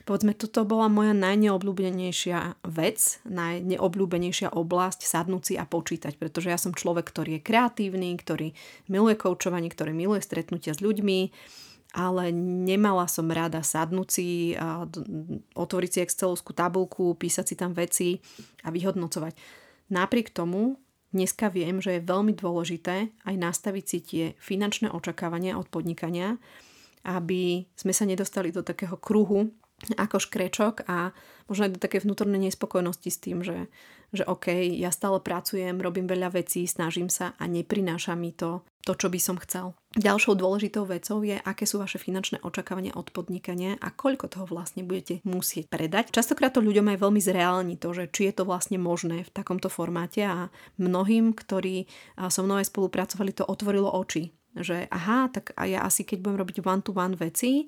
Povedzme, 0.01 0.33
toto 0.33 0.65
bola 0.65 0.89
moja 0.89 1.13
najneobľúbenejšia 1.13 2.65
vec, 2.73 3.21
najneobľúbenejšia 3.29 4.49
oblasť 4.49 5.05
sadnúť 5.05 5.43
si 5.45 5.53
a 5.61 5.65
počítať, 5.69 6.17
pretože 6.17 6.49
ja 6.49 6.57
som 6.57 6.73
človek, 6.73 7.05
ktorý 7.05 7.37
je 7.37 7.45
kreatívny, 7.45 8.09
ktorý 8.17 8.57
miluje 8.89 9.13
koučovanie, 9.13 9.69
ktorý 9.69 9.93
miluje 9.93 10.25
stretnutia 10.25 10.73
s 10.73 10.81
ľuďmi, 10.81 11.19
ale 11.91 12.31
nemala 12.35 13.05
som 13.11 13.27
rada 13.27 13.59
sadnúť 13.59 14.07
si, 14.07 14.55
otvoriť 15.55 15.91
si 15.91 15.99
excelovskú 16.03 16.55
tabulku, 16.55 17.15
písať 17.19 17.45
si 17.51 17.55
tam 17.59 17.75
veci 17.75 18.19
a 18.63 18.71
vyhodnocovať. 18.71 19.35
Napriek 19.91 20.31
tomu 20.31 20.79
dneska 21.11 21.51
viem, 21.51 21.83
že 21.83 21.99
je 21.99 22.07
veľmi 22.07 22.31
dôležité 22.31 23.11
aj 23.27 23.35
nastaviť 23.35 23.85
si 23.85 23.97
tie 23.99 24.25
finančné 24.39 24.87
očakávania 24.87 25.59
od 25.59 25.67
podnikania, 25.67 26.39
aby 27.03 27.67
sme 27.75 27.91
sa 27.91 28.07
nedostali 28.07 28.55
do 28.55 28.63
takého 28.63 28.95
kruhu 28.95 29.51
ako 29.97 30.21
škrečok 30.21 30.85
a 30.85 31.09
možno 31.49 31.65
aj 31.67 31.71
do 31.73 31.79
také 31.81 31.97
vnútornej 31.99 32.37
nespokojnosti 32.37 33.09
s 33.09 33.17
tým, 33.17 33.41
že, 33.41 33.65
že 34.13 34.23
OK, 34.29 34.53
ja 34.77 34.93
stále 34.93 35.17
pracujem, 35.17 35.81
robím 35.81 36.05
veľa 36.05 36.29
vecí, 36.37 36.69
snažím 36.69 37.09
sa 37.09 37.33
a 37.41 37.49
neprináša 37.49 38.13
mi 38.13 38.31
to 38.31 38.61
to, 38.85 38.93
čo 38.93 39.09
by 39.09 39.17
som 39.17 39.41
chcel. 39.41 39.73
Ďalšou 39.91 40.39
dôležitou 40.39 40.87
vecou 40.87 41.19
je, 41.19 41.35
aké 41.35 41.67
sú 41.67 41.75
vaše 41.75 41.99
finančné 41.99 42.39
očakávania 42.47 42.95
od 42.95 43.11
podnikania 43.11 43.75
a 43.75 43.91
koľko 43.91 44.31
toho 44.31 44.47
vlastne 44.47 44.87
budete 44.87 45.19
musieť 45.27 45.67
predať. 45.67 46.15
Častokrát 46.15 46.55
to 46.55 46.63
ľuďom 46.63 46.95
aj 46.95 46.97
veľmi 47.03 47.19
zreálni 47.19 47.75
to, 47.75 47.91
že 47.91 48.07
či 48.07 48.31
je 48.31 48.39
to 48.39 48.47
vlastne 48.47 48.79
možné 48.79 49.27
v 49.27 49.33
takomto 49.35 49.67
formáte 49.67 50.23
a 50.23 50.47
mnohým, 50.79 51.35
ktorí 51.35 51.91
so 52.31 52.39
mnou 52.39 52.63
aj 52.63 52.71
spolupracovali, 52.71 53.35
to 53.35 53.43
otvorilo 53.43 53.91
oči. 53.91 54.31
Že 54.55 54.87
aha, 54.87 55.27
tak 55.27 55.51
ja 55.59 55.83
asi 55.83 56.07
keď 56.07 56.23
budem 56.23 56.39
robiť 56.39 56.63
one-to-one 56.63 57.19
veci, 57.19 57.67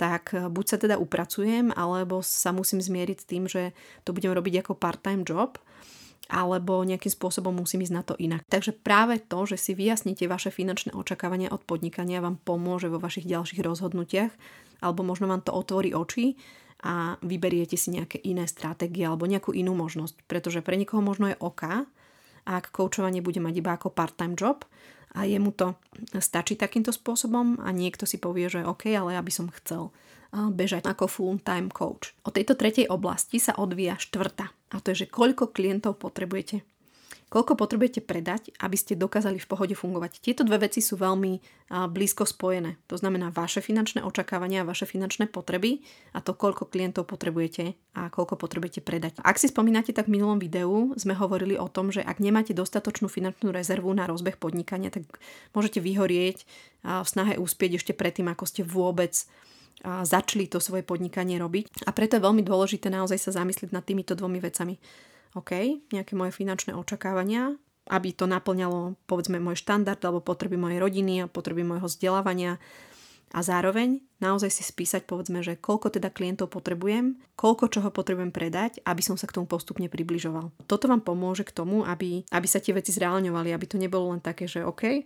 tak 0.00 0.32
eh, 0.32 0.48
buď 0.48 0.64
sa 0.64 0.76
teda 0.80 0.96
upracujem, 0.96 1.74
alebo 1.76 2.24
sa 2.24 2.54
musím 2.54 2.80
zmieriť 2.80 3.18
s 3.18 3.28
tým, 3.28 3.44
že 3.44 3.76
to 4.08 4.16
budem 4.16 4.32
robiť 4.32 4.64
ako 4.64 4.72
part-time 4.78 5.26
job, 5.26 5.60
alebo 6.28 6.84
nejakým 6.84 7.08
spôsobom 7.08 7.56
musím 7.56 7.88
ísť 7.88 7.94
na 7.96 8.04
to 8.04 8.14
inak. 8.20 8.44
Takže 8.52 8.76
práve 8.76 9.16
to, 9.16 9.48
že 9.48 9.56
si 9.56 9.72
vyjasnite 9.72 10.28
vaše 10.28 10.52
finančné 10.52 10.92
očakávania 10.92 11.48
od 11.48 11.64
podnikania 11.64 12.20
vám 12.20 12.36
pomôže 12.36 12.92
vo 12.92 13.00
vašich 13.00 13.24
ďalších 13.24 13.64
rozhodnutiach, 13.64 14.32
alebo 14.84 15.00
možno 15.02 15.26
vám 15.26 15.40
to 15.40 15.56
otvorí 15.56 15.96
oči 15.96 16.36
a 16.84 17.18
vyberiete 17.24 17.74
si 17.74 17.90
nejaké 17.90 18.22
iné 18.22 18.46
stratégie 18.46 19.02
alebo 19.02 19.26
nejakú 19.26 19.50
inú 19.56 19.74
možnosť. 19.74 20.22
Pretože 20.30 20.62
pre 20.62 20.78
niekoho 20.78 21.02
možno 21.02 21.32
je 21.32 21.40
oka, 21.40 21.88
ak 22.48 22.72
koučovanie 22.72 23.20
bude 23.20 23.44
mať 23.44 23.54
iba 23.60 23.76
ako 23.76 23.92
part-time 23.92 24.32
job 24.32 24.64
a 25.12 25.28
jemu 25.28 25.52
to 25.52 25.76
stačí 26.16 26.56
takýmto 26.56 26.96
spôsobom 26.96 27.60
a 27.60 27.68
niekto 27.76 28.08
si 28.08 28.16
povie, 28.16 28.48
že 28.48 28.64
OK, 28.64 28.88
ale 28.96 29.12
ja 29.12 29.20
by 29.20 29.32
som 29.32 29.52
chcel 29.52 29.92
bežať 30.32 30.84
ako 30.84 31.08
full-time 31.08 31.68
coach. 31.72 32.16
O 32.24 32.32
tejto 32.32 32.56
tretej 32.56 32.88
oblasti 32.92 33.40
sa 33.40 33.56
odvíja 33.56 33.96
štvrtá 34.00 34.52
a 34.72 34.76
to 34.80 34.92
je, 34.92 35.04
že 35.04 35.12
koľko 35.12 35.52
klientov 35.52 36.00
potrebujete. 36.00 36.64
Koľko 37.28 37.60
potrebujete 37.60 38.00
predať, 38.00 38.50
aby 38.60 38.76
ste 38.76 38.96
dokázali 38.96 39.36
v 39.36 39.48
pohode 39.48 39.76
fungovať. 39.76 40.24
Tieto 40.24 40.42
dve 40.48 40.64
veci 40.64 40.80
sú 40.80 40.96
veľmi 40.96 41.38
blízko 41.68 42.24
spojené. 42.24 42.80
To 42.88 42.96
znamená 42.96 43.28
vaše 43.28 43.60
finančné 43.60 44.00
očakávania, 44.00 44.64
vaše 44.64 44.88
finančné 44.88 45.28
potreby 45.28 45.84
a 46.16 46.24
to, 46.24 46.32
koľko 46.32 46.72
klientov 46.72 47.04
potrebujete 47.04 47.76
a 47.94 48.08
koľko 48.08 48.40
potrebujete 48.40 48.80
predať. 48.80 49.20
Ak 49.20 49.36
si 49.36 49.52
spomínate, 49.52 49.92
tak 49.92 50.08
v 50.08 50.16
minulom 50.16 50.40
videu 50.40 50.96
sme 50.96 51.12
hovorili 51.12 51.60
o 51.60 51.68
tom, 51.68 51.92
že 51.92 52.00
ak 52.00 52.24
nemáte 52.24 52.56
dostatočnú 52.56 53.12
finančnú 53.12 53.52
rezervu 53.52 53.92
na 53.92 54.08
rozbeh 54.08 54.40
podnikania, 54.40 54.88
tak 54.88 55.04
môžete 55.52 55.84
vyhorieť 55.84 56.48
v 56.82 57.06
snahe 57.06 57.36
úspieť 57.36 57.76
ešte 57.76 57.92
predtým, 57.92 58.32
ako 58.32 58.44
ste 58.48 58.64
vôbec 58.64 59.12
začali 59.84 60.50
to 60.50 60.58
svoje 60.58 60.82
podnikanie 60.82 61.38
robiť. 61.38 61.86
A 61.86 61.94
preto 61.94 62.18
je 62.18 62.26
veľmi 62.26 62.42
dôležité 62.42 62.90
naozaj 62.90 63.20
sa 63.20 63.30
zamyslieť 63.44 63.70
nad 63.70 63.86
týmito 63.86 64.18
dvomi 64.18 64.42
vecami. 64.42 64.74
OK, 65.36 65.84
nejaké 65.92 66.12
moje 66.16 66.32
finančné 66.32 66.72
očakávania, 66.72 67.56
aby 67.88 68.12
to 68.12 68.28
naplňalo 68.28 68.96
povedzme 69.08 69.40
môj 69.40 69.60
štandard 69.60 70.00
alebo 70.04 70.24
potreby 70.24 70.60
mojej 70.60 70.80
rodiny 70.80 71.14
a 71.24 71.30
potreby 71.30 71.64
môjho 71.64 71.88
vzdelávania 71.88 72.60
a 73.28 73.44
zároveň 73.44 74.00
naozaj 74.24 74.48
si 74.48 74.64
spísať 74.64 75.04
povedzme, 75.04 75.44
že 75.44 75.60
koľko 75.60 75.92
teda 75.92 76.08
klientov 76.08 76.48
potrebujem, 76.48 77.20
koľko 77.36 77.68
čoho 77.68 77.88
potrebujem 77.92 78.32
predať, 78.32 78.80
aby 78.88 79.04
som 79.04 79.20
sa 79.20 79.28
k 79.28 79.36
tomu 79.36 79.44
postupne 79.44 79.84
približoval. 79.84 80.48
Toto 80.64 80.88
vám 80.88 81.04
pomôže 81.04 81.44
k 81.44 81.52
tomu, 81.52 81.84
aby, 81.84 82.24
aby 82.32 82.46
sa 82.48 82.60
tie 82.60 82.72
veci 82.72 82.88
zreálňovali, 82.88 83.52
aby 83.52 83.66
to 83.68 83.76
nebolo 83.76 84.16
len 84.16 84.24
také, 84.24 84.48
že 84.48 84.64
OK, 84.64 85.04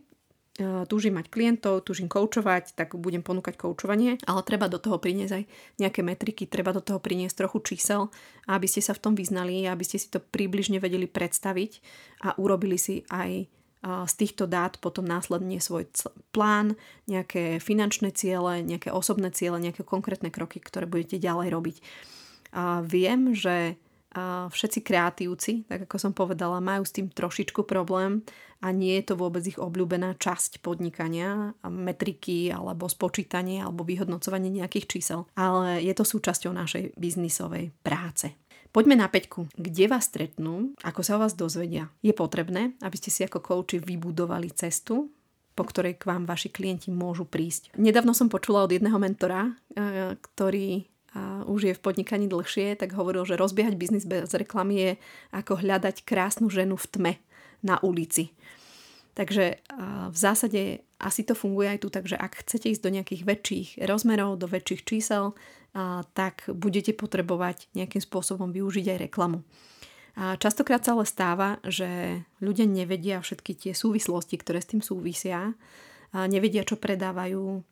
túžim 0.60 1.16
mať 1.16 1.32
klientov, 1.32 1.88
túžim 1.88 2.12
koučovať, 2.12 2.76
tak 2.76 2.92
budem 2.92 3.24
ponúkať 3.24 3.56
koučovanie, 3.56 4.20
ale 4.28 4.40
treba 4.44 4.68
do 4.68 4.76
toho 4.76 5.00
priniesť 5.00 5.32
aj 5.40 5.44
nejaké 5.80 6.00
metriky, 6.04 6.44
treba 6.44 6.76
do 6.76 6.84
toho 6.84 7.00
priniesť 7.00 7.40
trochu 7.40 7.72
čísel, 7.72 8.12
aby 8.44 8.68
ste 8.68 8.84
sa 8.84 8.92
v 8.92 9.00
tom 9.00 9.14
vyznali, 9.16 9.64
aby 9.64 9.80
ste 9.80 9.96
si 9.96 10.12
to 10.12 10.20
približne 10.20 10.76
vedeli 10.76 11.08
predstaviť 11.08 11.80
a 12.28 12.36
urobili 12.36 12.76
si 12.76 13.00
aj 13.08 13.30
e, 13.32 13.44
z 13.80 14.14
týchto 14.20 14.44
dát 14.44 14.76
potom 14.76 15.08
následne 15.08 15.56
svoj 15.56 15.88
plán, 16.36 16.76
nejaké 17.08 17.56
finančné 17.56 18.12
ciele, 18.12 18.60
nejaké 18.60 18.92
osobné 18.92 19.32
ciele, 19.32 19.56
nejaké 19.56 19.88
konkrétne 19.88 20.28
kroky, 20.28 20.60
ktoré 20.60 20.84
budete 20.84 21.16
ďalej 21.16 21.48
robiť. 21.48 21.76
A 22.52 22.84
viem, 22.84 23.32
že 23.32 23.80
všetci 24.52 24.80
kreatívci, 24.84 25.52
tak 25.64 25.88
ako 25.88 25.96
som 25.96 26.12
povedala, 26.12 26.60
majú 26.60 26.84
s 26.84 26.92
tým 26.92 27.08
trošičku 27.08 27.64
problém 27.64 28.20
a 28.62 28.70
nie 28.70 29.00
je 29.00 29.12
to 29.12 29.14
vôbec 29.18 29.42
ich 29.42 29.58
obľúbená 29.58 30.20
časť 30.20 30.60
podnikania, 30.62 31.56
metriky 31.66 32.52
alebo 32.52 32.86
spočítanie 32.86 33.64
alebo 33.64 33.82
vyhodnocovanie 33.82 34.52
nejakých 34.52 34.86
čísel. 34.86 35.26
Ale 35.34 35.82
je 35.82 35.92
to 35.96 36.04
súčasťou 36.04 36.52
našej 36.54 36.94
biznisovej 36.94 37.72
práce. 37.82 38.36
Poďme 38.72 38.96
na 38.96 39.08
peťku. 39.08 39.52
Kde 39.52 39.84
vás 39.84 40.08
stretnú? 40.08 40.72
Ako 40.80 41.04
sa 41.04 41.20
o 41.20 41.20
vás 41.20 41.36
dozvedia? 41.36 41.92
Je 42.00 42.16
potrebné, 42.16 42.72
aby 42.80 42.96
ste 42.96 43.12
si 43.12 43.20
ako 43.20 43.44
kouči 43.44 43.76
vybudovali 43.76 44.48
cestu, 44.56 45.12
po 45.52 45.68
ktorej 45.68 46.00
k 46.00 46.08
vám 46.08 46.24
vaši 46.24 46.48
klienti 46.48 46.88
môžu 46.88 47.28
prísť. 47.28 47.76
Nedávno 47.76 48.16
som 48.16 48.32
počula 48.32 48.64
od 48.64 48.72
jedného 48.72 48.96
mentora, 48.96 49.52
e, 49.76 50.16
ktorý 50.16 50.88
a 51.12 51.44
už 51.44 51.60
je 51.68 51.74
v 51.76 51.84
podnikaní 51.84 52.26
dlhšie, 52.28 52.76
tak 52.80 52.96
hovoril, 52.96 53.28
že 53.28 53.36
rozbiehať 53.36 53.76
biznis 53.76 54.08
bez 54.08 54.32
reklamy 54.32 54.74
je 54.80 54.90
ako 55.36 55.60
hľadať 55.60 56.08
krásnu 56.08 56.48
ženu 56.48 56.80
v 56.80 56.86
tme 56.88 57.12
na 57.60 57.76
ulici. 57.84 58.32
Takže 59.12 59.60
v 60.08 60.16
zásade 60.16 60.80
asi 60.96 61.20
to 61.20 61.36
funguje 61.36 61.76
aj 61.76 61.78
tu, 61.84 61.92
takže 61.92 62.16
ak 62.16 62.48
chcete 62.48 62.72
ísť 62.72 62.80
do 62.80 62.94
nejakých 62.96 63.22
väčších 63.28 63.68
rozmerov, 63.84 64.40
do 64.40 64.48
väčších 64.48 64.88
čísel, 64.88 65.36
tak 66.16 66.48
budete 66.48 66.96
potrebovať 66.96 67.68
nejakým 67.76 68.00
spôsobom 68.00 68.48
využiť 68.48 68.96
aj 68.96 68.98
reklamu. 69.12 69.44
Častokrát 70.16 70.80
sa 70.80 70.96
ale 70.96 71.04
stáva, 71.04 71.60
že 71.64 72.20
ľudia 72.40 72.64
nevedia 72.64 73.20
všetky 73.20 73.52
tie 73.52 73.72
súvislosti, 73.76 74.40
ktoré 74.40 74.64
s 74.64 74.72
tým 74.72 74.80
súvisia, 74.80 75.52
nevedia, 76.12 76.64
čo 76.64 76.80
predávajú, 76.80 77.64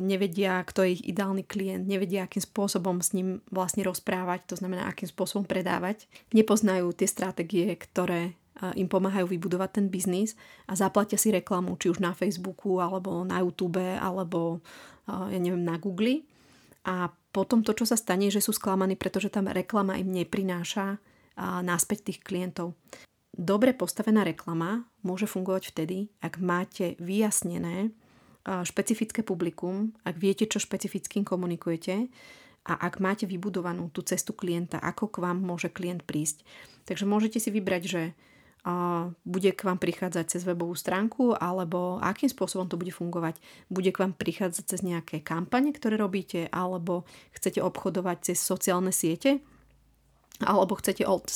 nevedia, 0.00 0.64
kto 0.64 0.82
je 0.82 0.96
ich 0.96 1.02
ideálny 1.04 1.44
klient, 1.44 1.84
nevedia, 1.84 2.24
akým 2.24 2.40
spôsobom 2.40 3.04
s 3.04 3.12
ním 3.12 3.44
vlastne 3.52 3.84
rozprávať, 3.84 4.48
to 4.48 4.56
znamená, 4.56 4.88
akým 4.88 5.10
spôsobom 5.10 5.44
predávať. 5.44 6.08
Nepoznajú 6.32 6.90
tie 6.96 7.04
stratégie, 7.04 7.68
ktoré 7.76 8.34
im 8.78 8.86
pomáhajú 8.86 9.26
vybudovať 9.26 9.70
ten 9.80 9.86
biznis 9.90 10.38
a 10.70 10.78
zaplatia 10.78 11.18
si 11.18 11.34
reklamu, 11.34 11.74
či 11.76 11.90
už 11.90 11.98
na 11.98 12.14
Facebooku, 12.14 12.78
alebo 12.78 13.26
na 13.26 13.42
YouTube, 13.42 13.80
alebo 13.80 14.62
ja 15.08 15.38
neviem, 15.40 15.66
na 15.66 15.76
Google. 15.76 16.24
A 16.86 17.10
potom 17.30 17.62
to, 17.62 17.74
čo 17.74 17.86
sa 17.86 17.94
stane, 17.98 18.30
že 18.30 18.42
sú 18.42 18.54
sklamaní, 18.54 18.94
pretože 18.94 19.30
tam 19.30 19.50
reklama 19.50 19.98
im 19.98 20.10
neprináša 20.10 21.00
náspäť 21.64 22.12
tých 22.12 22.20
klientov. 22.20 22.76
Dobre 23.32 23.72
postavená 23.72 24.20
reklama 24.22 24.84
môže 25.00 25.24
fungovať 25.24 25.72
vtedy, 25.72 26.12
ak 26.20 26.36
máte 26.36 27.00
vyjasnené, 27.00 27.96
špecifické 28.42 29.22
publikum, 29.22 29.94
ak 30.02 30.18
viete, 30.18 30.50
čo 30.50 30.58
špecifickým 30.58 31.22
komunikujete 31.22 32.10
a 32.66 32.72
ak 32.78 33.02
máte 33.02 33.26
vybudovanú 33.26 33.90
tú 33.90 34.02
cestu 34.02 34.34
klienta, 34.34 34.78
ako 34.82 35.10
k 35.10 35.22
vám 35.22 35.42
môže 35.42 35.70
klient 35.70 36.02
prísť. 36.02 36.42
Takže 36.86 37.06
môžete 37.06 37.38
si 37.38 37.50
vybrať, 37.54 37.82
že 37.86 38.02
bude 39.26 39.50
k 39.50 39.66
vám 39.66 39.82
prichádzať 39.82 40.38
cez 40.38 40.46
webovú 40.46 40.78
stránku 40.78 41.34
alebo 41.34 41.98
akým 41.98 42.30
spôsobom 42.30 42.70
to 42.70 42.78
bude 42.78 42.94
fungovať. 42.94 43.42
Bude 43.66 43.90
k 43.90 44.06
vám 44.06 44.14
prichádzať 44.14 44.64
cez 44.66 44.86
nejaké 44.86 45.18
kampane, 45.18 45.74
ktoré 45.74 45.98
robíte 45.98 46.46
alebo 46.54 47.02
chcete 47.34 47.58
obchodovať 47.58 48.30
cez 48.30 48.38
sociálne 48.38 48.94
siete 48.94 49.42
alebo 50.40 50.78
chcete 50.78 51.04
old 51.04 51.28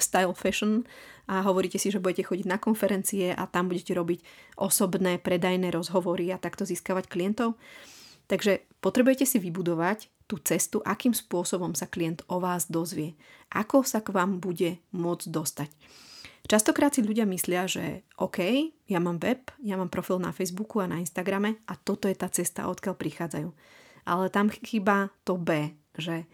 style 0.00 0.34
fashion 0.34 0.88
a 1.28 1.44
hovoríte 1.44 1.76
si, 1.76 1.92
že 1.92 2.00
budete 2.00 2.24
chodiť 2.24 2.46
na 2.48 2.56
konferencie 2.56 3.36
a 3.36 3.44
tam 3.44 3.68
budete 3.68 3.92
robiť 3.92 4.24
osobné 4.56 5.20
predajné 5.20 5.68
rozhovory 5.68 6.32
a 6.32 6.40
takto 6.40 6.64
získavať 6.64 7.10
klientov. 7.12 7.60
Takže 8.28 8.64
potrebujete 8.80 9.24
si 9.24 9.36
vybudovať 9.40 10.08
tú 10.28 10.36
cestu, 10.40 10.84
akým 10.84 11.16
spôsobom 11.16 11.72
sa 11.72 11.88
klient 11.88 12.20
o 12.28 12.40
vás 12.40 12.68
dozvie, 12.68 13.16
ako 13.48 13.84
sa 13.84 14.04
k 14.04 14.12
vám 14.12 14.40
bude 14.40 14.80
môcť 14.92 15.26
dostať. 15.32 15.70
Častokrát 16.48 16.92
si 16.96 17.04
ľudia 17.04 17.28
myslia, 17.28 17.68
že 17.68 18.08
OK, 18.16 18.40
ja 18.88 19.00
mám 19.00 19.20
web, 19.20 19.52
ja 19.60 19.76
mám 19.76 19.92
profil 19.92 20.16
na 20.20 20.32
Facebooku 20.32 20.80
a 20.80 20.88
na 20.88 21.00
Instagrame 21.00 21.60
a 21.68 21.76
toto 21.76 22.08
je 22.08 22.16
tá 22.16 22.28
cesta, 22.32 22.68
odkiaľ 22.72 22.96
prichádzajú. 22.96 23.48
Ale 24.08 24.32
tam 24.32 24.48
chýba 24.48 25.12
to 25.28 25.36
B, 25.36 25.76
že 25.96 26.24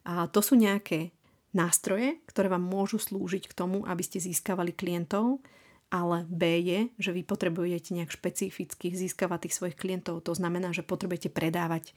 a 0.00 0.26
to 0.26 0.40
sú 0.40 0.56
nejaké 0.56 1.12
nástroje, 1.50 2.22
ktoré 2.30 2.46
vám 2.46 2.62
môžu 2.62 3.02
slúžiť 3.02 3.50
k 3.50 3.56
tomu, 3.56 3.82
aby 3.86 4.02
ste 4.06 4.22
získavali 4.22 4.70
klientov, 4.74 5.42
ale 5.90 6.22
B 6.30 6.62
je, 6.62 6.80
že 7.02 7.10
vy 7.10 7.26
potrebujete 7.26 7.98
nejak 7.98 8.14
špecificky 8.14 8.94
získavať 8.94 9.50
tých 9.50 9.56
svojich 9.58 9.76
klientov. 9.76 10.22
To 10.22 10.38
znamená, 10.38 10.70
že 10.70 10.86
potrebujete 10.86 11.34
predávať. 11.34 11.90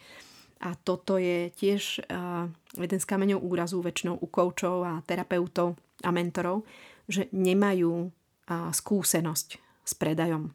A 0.64 0.74
toto 0.74 1.22
je 1.22 1.54
tiež 1.54 2.02
uh, 2.10 2.50
jeden 2.74 3.00
z 3.00 3.06
kameňov 3.06 3.46
úrazu 3.46 3.78
väčšinou 3.84 4.18
u 4.18 4.28
koučov 4.32 4.82
a 4.82 4.94
terapeutov 5.06 5.78
a 6.02 6.10
mentorov, 6.10 6.66
že 7.06 7.30
nemajú 7.30 8.10
uh, 8.10 8.74
skúsenosť 8.74 9.50
s 9.84 9.94
predajom. 9.94 10.50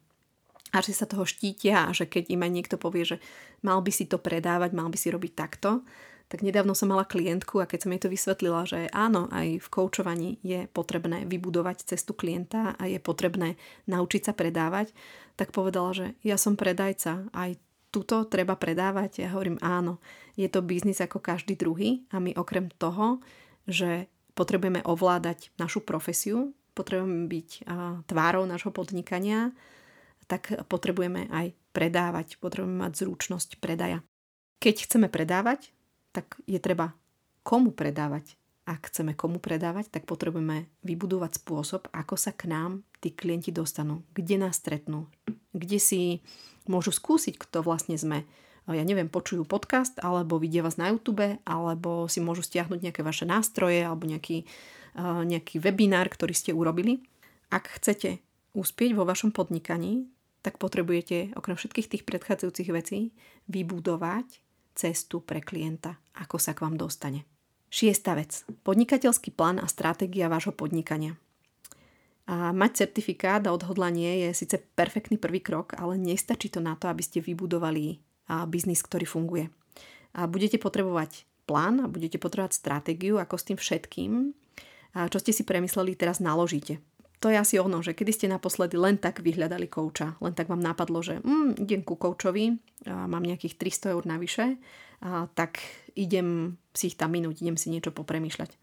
A 0.75 0.85
že 0.85 0.93
sa 0.93 1.07
toho 1.09 1.25
štítia 1.25 1.87
a 1.87 1.95
že 1.95 2.11
keď 2.11 2.35
im 2.35 2.45
aj 2.45 2.53
niekto 2.53 2.77
povie, 2.81 3.07
že 3.07 3.17
mal 3.63 3.81
by 3.81 3.93
si 3.95 4.05
to 4.11 4.19
predávať, 4.19 4.75
mal 4.75 4.91
by 4.91 4.99
si 4.99 5.09
robiť 5.09 5.33
takto, 5.33 5.87
tak 6.29 6.45
nedávno 6.45 6.77
som 6.77 6.93
mala 6.93 7.09
klientku 7.09 7.57
a 7.61 7.69
keď 7.69 7.79
som 7.85 7.93
jej 7.97 8.03
to 8.05 8.13
vysvetlila, 8.13 8.69
že 8.69 8.93
áno, 8.93 9.33
aj 9.33 9.65
v 9.65 9.69
koučovaní 9.73 10.37
je 10.45 10.69
potrebné 10.69 11.25
vybudovať 11.25 11.89
cestu 11.89 12.13
klienta 12.13 12.77
a 12.77 12.85
je 12.85 13.01
potrebné 13.01 13.57
naučiť 13.89 14.29
sa 14.29 14.33
predávať, 14.37 14.93
tak 15.41 15.57
povedala, 15.57 15.97
že 15.97 16.07
ja 16.21 16.37
som 16.37 16.53
predajca, 16.53 17.33
aj 17.33 17.57
tuto 17.89 18.29
treba 18.29 18.61
predávať. 18.61 19.25
Ja 19.25 19.33
hovorím 19.33 19.57
áno, 19.65 20.05
je 20.37 20.45
to 20.53 20.61
biznis 20.61 21.01
ako 21.01 21.25
každý 21.25 21.57
druhý 21.57 22.05
a 22.13 22.21
my 22.21 22.37
okrem 22.37 22.69
toho, 22.77 23.25
že 23.65 24.13
potrebujeme 24.37 24.85
ovládať 24.85 25.49
našu 25.57 25.81
profesiu, 25.81 26.53
potrebujeme 26.77 27.25
byť 27.25 27.65
tvárou 28.05 28.45
nášho 28.45 28.69
podnikania, 28.69 29.57
tak 30.29 30.53
potrebujeme 30.69 31.33
aj 31.33 31.57
predávať, 31.73 32.37
potrebujeme 32.37 32.85
mať 32.85 32.93
zručnosť 33.01 33.57
predaja. 33.65 34.05
Keď 34.61 34.85
chceme 34.85 35.09
predávať, 35.09 35.73
tak 36.19 36.35
je 36.51 36.59
treba 36.59 36.99
komu 37.47 37.71
predávať. 37.71 38.35
Ak 38.67 38.91
chceme 38.91 39.15
komu 39.15 39.39
predávať, 39.39 39.87
tak 39.89 40.05
potrebujeme 40.05 40.67
vybudovať 40.83 41.39
spôsob, 41.39 41.87
ako 41.95 42.19
sa 42.19 42.35
k 42.35 42.51
nám 42.51 42.83
tí 42.99 43.15
klienti 43.15 43.55
dostanú, 43.55 44.03
kde 44.19 44.43
nás 44.43 44.59
stretnú, 44.59 45.07
kde 45.55 45.79
si 45.79 46.27
môžu 46.67 46.91
skúsiť, 46.91 47.39
kto 47.39 47.63
vlastne 47.63 47.95
sme. 47.95 48.27
Ja 48.69 48.85
neviem, 48.85 49.09
počujú 49.09 49.49
podcast, 49.49 49.97
alebo 50.03 50.37
vidia 50.37 50.61
vás 50.61 50.77
na 50.77 50.93
YouTube, 50.93 51.41
alebo 51.49 52.05
si 52.11 52.21
môžu 52.21 52.45
stiahnuť 52.45 52.85
nejaké 52.85 53.01
vaše 53.01 53.25
nástroje, 53.25 53.81
alebo 53.81 54.05
nejaký, 54.05 54.45
nejaký 55.01 55.57
webinár, 55.65 56.13
ktorý 56.13 56.37
ste 56.37 56.53
urobili. 56.53 57.01
Ak 57.49 57.73
chcete 57.81 58.21
uspieť 58.53 58.93
vo 58.93 59.09
vašom 59.09 59.33
podnikaní, 59.33 60.05
tak 60.45 60.61
potrebujete 60.61 61.33
okrem 61.33 61.57
všetkých 61.57 61.89
tých 61.89 62.03
predchádzajúcich 62.05 62.69
vecí 62.77 63.17
vybudovať 63.49 64.45
cestu 64.79 65.19
pre 65.19 65.43
klienta, 65.43 65.99
ako 66.23 66.39
sa 66.39 66.55
k 66.55 66.63
vám 66.63 66.79
dostane. 66.79 67.27
Šiesta 67.67 68.15
vec. 68.15 68.47
Podnikateľský 68.63 69.35
plán 69.35 69.59
a 69.59 69.67
stratégia 69.67 70.31
vášho 70.31 70.55
podnikania. 70.55 71.19
A 72.31 72.55
mať 72.55 72.87
certifikát 72.87 73.43
a 73.45 73.53
odhodlanie 73.53 74.29
je 74.29 74.47
síce 74.47 74.57
perfektný 74.79 75.19
prvý 75.19 75.43
krok, 75.43 75.75
ale 75.75 75.99
nestačí 75.99 76.49
to 76.49 76.63
na 76.63 76.79
to, 76.79 76.87
aby 76.87 77.03
ste 77.03 77.19
vybudovali 77.19 77.99
biznis, 78.47 78.85
ktorý 78.87 79.05
funguje. 79.09 79.51
A 80.15 80.31
budete 80.31 80.61
potrebovať 80.61 81.27
plán 81.49 81.81
a 81.81 81.91
budete 81.91 82.21
potrebovať 82.21 82.57
stratégiu, 82.57 83.17
ako 83.17 83.35
s 83.37 83.47
tým 83.49 83.59
všetkým, 83.61 84.13
čo 85.09 85.19
ste 85.21 85.33
si 85.33 85.45
premysleli, 85.45 85.97
teraz 85.97 86.21
naložíte. 86.21 86.81
To 87.19 87.27
je 87.27 87.37
asi 87.39 87.59
ono, 87.59 87.83
že 87.83 87.99
kedy 87.99 88.13
ste 88.15 88.27
naposledy 88.31 88.79
len 88.79 88.95
tak 88.95 89.19
vyhľadali 89.27 89.67
kouča, 89.67 90.23
len 90.23 90.39
tak 90.39 90.47
vám 90.47 90.63
napadlo, 90.63 91.03
že 91.03 91.19
mm, 91.19 91.59
idem 91.67 91.83
ku 91.83 91.99
koučovi, 91.99 92.55
a 92.87 93.11
mám 93.11 93.27
nejakých 93.27 93.59
300 93.59 93.95
eur 93.99 94.05
navyše, 94.07 94.55
a 95.03 95.27
tak 95.35 95.59
idem 95.99 96.59
si 96.71 96.95
ich 96.95 96.99
tam 96.99 97.15
minúť, 97.15 97.43
idem 97.43 97.59
si 97.59 97.75
niečo 97.75 97.91
popremýšľať. 97.91 98.55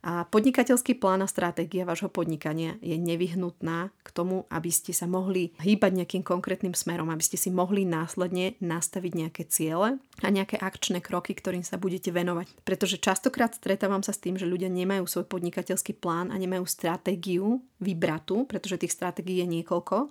A 0.00 0.24
podnikateľský 0.24 0.96
plán 0.96 1.20
a 1.20 1.28
stratégia 1.28 1.84
vášho 1.84 2.08
podnikania 2.08 2.80
je 2.80 2.96
nevyhnutná 2.96 3.92
k 4.00 4.08
tomu, 4.16 4.48
aby 4.48 4.72
ste 4.72 4.96
sa 4.96 5.04
mohli 5.04 5.52
hýbať 5.60 5.92
nejakým 5.92 6.24
konkrétnym 6.24 6.72
smerom, 6.72 7.12
aby 7.12 7.20
ste 7.20 7.36
si 7.36 7.52
mohli 7.52 7.84
následne 7.84 8.56
nastaviť 8.64 9.12
nejaké 9.12 9.42
ciele 9.52 10.00
a 10.24 10.28
nejaké 10.32 10.56
akčné 10.56 11.04
kroky, 11.04 11.36
ktorým 11.36 11.60
sa 11.60 11.76
budete 11.76 12.08
venovať. 12.16 12.48
Pretože 12.64 12.96
častokrát 12.96 13.52
stretávam 13.52 14.00
sa 14.00 14.16
s 14.16 14.24
tým, 14.24 14.40
že 14.40 14.48
ľudia 14.48 14.72
nemajú 14.72 15.04
svoj 15.04 15.28
podnikateľský 15.28 16.00
plán 16.00 16.32
a 16.32 16.40
nemajú 16.40 16.64
stratégiu 16.64 17.60
vybratú, 17.76 18.48
pretože 18.48 18.80
tých 18.80 18.96
stratégií 18.96 19.44
je 19.44 19.60
niekoľko 19.60 20.08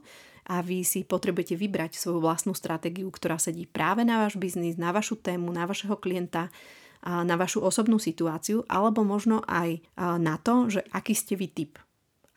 a 0.50 0.66
vy 0.66 0.82
si 0.82 1.06
potrebujete 1.06 1.54
vybrať 1.54 1.98
svoju 1.98 2.26
vlastnú 2.26 2.58
stratégiu, 2.58 3.06
ktorá 3.14 3.38
sedí 3.38 3.70
práve 3.70 4.02
na 4.02 4.26
váš 4.26 4.34
biznis, 4.38 4.82
na 4.82 4.90
vašu 4.90 5.22
tému, 5.22 5.54
na 5.54 5.70
vašeho 5.70 5.94
klienta, 6.02 6.50
na 7.06 7.36
vašu 7.40 7.64
osobnú 7.64 7.96
situáciu, 8.02 8.68
alebo 8.68 9.08
možno 9.08 9.40
aj 9.48 9.80
na 10.00 10.36
to, 10.40 10.68
že 10.68 10.84
aký 10.92 11.16
ste 11.16 11.40
vy 11.40 11.48
typ. 11.48 11.74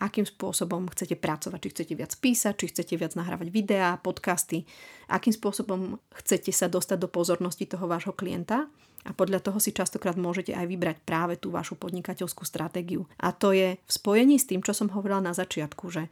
Akým 0.03 0.27
spôsobom 0.27 0.90
chcete 0.90 1.14
pracovať, 1.14 1.59
či 1.62 1.68
chcete 1.70 1.92
viac 1.94 2.11
písať, 2.18 2.55
či 2.59 2.66
chcete 2.75 2.94
viac 2.98 3.14
nahrávať 3.14 3.55
videá, 3.55 3.94
podcasty, 4.03 4.66
akým 5.07 5.31
spôsobom 5.31 6.03
chcete 6.18 6.51
sa 6.51 6.66
dostať 6.66 6.98
do 6.98 7.07
pozornosti 7.07 7.70
toho 7.70 7.87
vášho 7.87 8.11
klienta 8.11 8.66
a 9.07 9.11
podľa 9.14 9.46
toho 9.46 9.62
si 9.62 9.70
častokrát 9.70 10.18
môžete 10.18 10.59
aj 10.59 10.66
vybrať 10.66 10.96
práve 11.07 11.38
tú 11.38 11.55
vašu 11.55 11.79
podnikateľskú 11.79 12.42
stratégiu. 12.42 13.07
A 13.22 13.31
to 13.31 13.55
je 13.55 13.79
v 13.79 13.90
spojení 13.90 14.42
s 14.42 14.51
tým, 14.51 14.59
čo 14.66 14.75
som 14.75 14.90
hovorila 14.90 15.22
na 15.22 15.38
začiatku, 15.38 15.87
že 15.87 16.11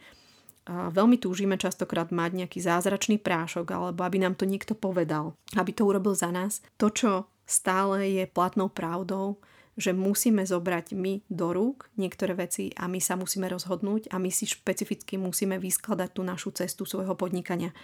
veľmi 0.70 1.18
túžime 1.18 1.58
častokrát 1.58 2.14
mať 2.14 2.46
nejaký 2.46 2.62
zázračný 2.62 3.18
prášok 3.18 3.66
alebo 3.74 4.06
aby 4.06 4.22
nám 4.22 4.38
to 4.38 4.46
niekto 4.46 4.78
povedal, 4.78 5.34
aby 5.58 5.74
to 5.74 5.82
urobil 5.82 6.14
za 6.14 6.30
nás. 6.30 6.62
To, 6.78 6.94
čo 6.94 7.26
stále 7.50 8.06
je 8.06 8.24
platnou 8.30 8.70
pravdou, 8.70 9.42
že 9.74 9.90
musíme 9.96 10.46
zobrať 10.46 10.94
my 10.94 11.24
do 11.26 11.50
rúk 11.50 11.90
niektoré 11.98 12.38
veci 12.38 12.70
a 12.78 12.86
my 12.86 13.02
sa 13.02 13.18
musíme 13.18 13.50
rozhodnúť 13.50 14.12
a 14.14 14.22
my 14.22 14.30
si 14.30 14.46
špecificky 14.46 15.18
musíme 15.18 15.58
vyskladať 15.58 16.10
tú 16.14 16.22
našu 16.22 16.54
cestu 16.54 16.86
svojho 16.86 17.18
podnikania. 17.18 17.74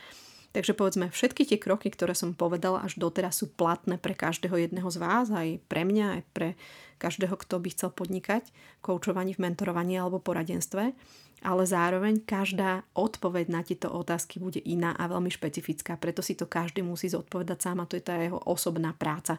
Takže 0.54 0.72
povedzme, 0.72 1.12
všetky 1.12 1.44
tie 1.44 1.58
kroky, 1.60 1.92
ktoré 1.92 2.16
som 2.16 2.32
povedala 2.32 2.80
až 2.80 2.96
doteraz 2.96 3.44
sú 3.44 3.52
platné 3.52 4.00
pre 4.00 4.16
každého 4.16 4.56
jedného 4.56 4.88
z 4.88 4.98
vás, 5.02 5.28
aj 5.28 5.60
pre 5.68 5.84
mňa, 5.84 6.06
aj 6.16 6.22
pre 6.32 6.48
každého, 6.96 7.36
kto 7.36 7.60
by 7.60 7.68
chcel 7.72 7.90
podnikať, 7.92 8.42
koučovaní 8.80 9.36
v 9.36 9.42
mentorovaní 9.46 10.00
alebo 10.00 10.20
poradenstve 10.20 10.96
ale 11.44 11.68
zároveň 11.68 12.24
každá 12.24 12.80
odpoveď 12.96 13.46
na 13.52 13.60
tieto 13.60 13.92
otázky 13.92 14.40
bude 14.40 14.62
iná 14.64 14.96
a 14.96 15.04
veľmi 15.04 15.28
špecifická, 15.28 16.00
preto 16.00 16.24
si 16.24 16.32
to 16.32 16.48
každý 16.48 16.80
musí 16.80 17.12
zodpovedať 17.12 17.58
sám 17.60 17.84
a 17.84 17.88
to 17.88 18.00
je 18.00 18.04
tá 18.06 18.16
jeho 18.16 18.40
osobná 18.48 18.96
práca. 18.96 19.36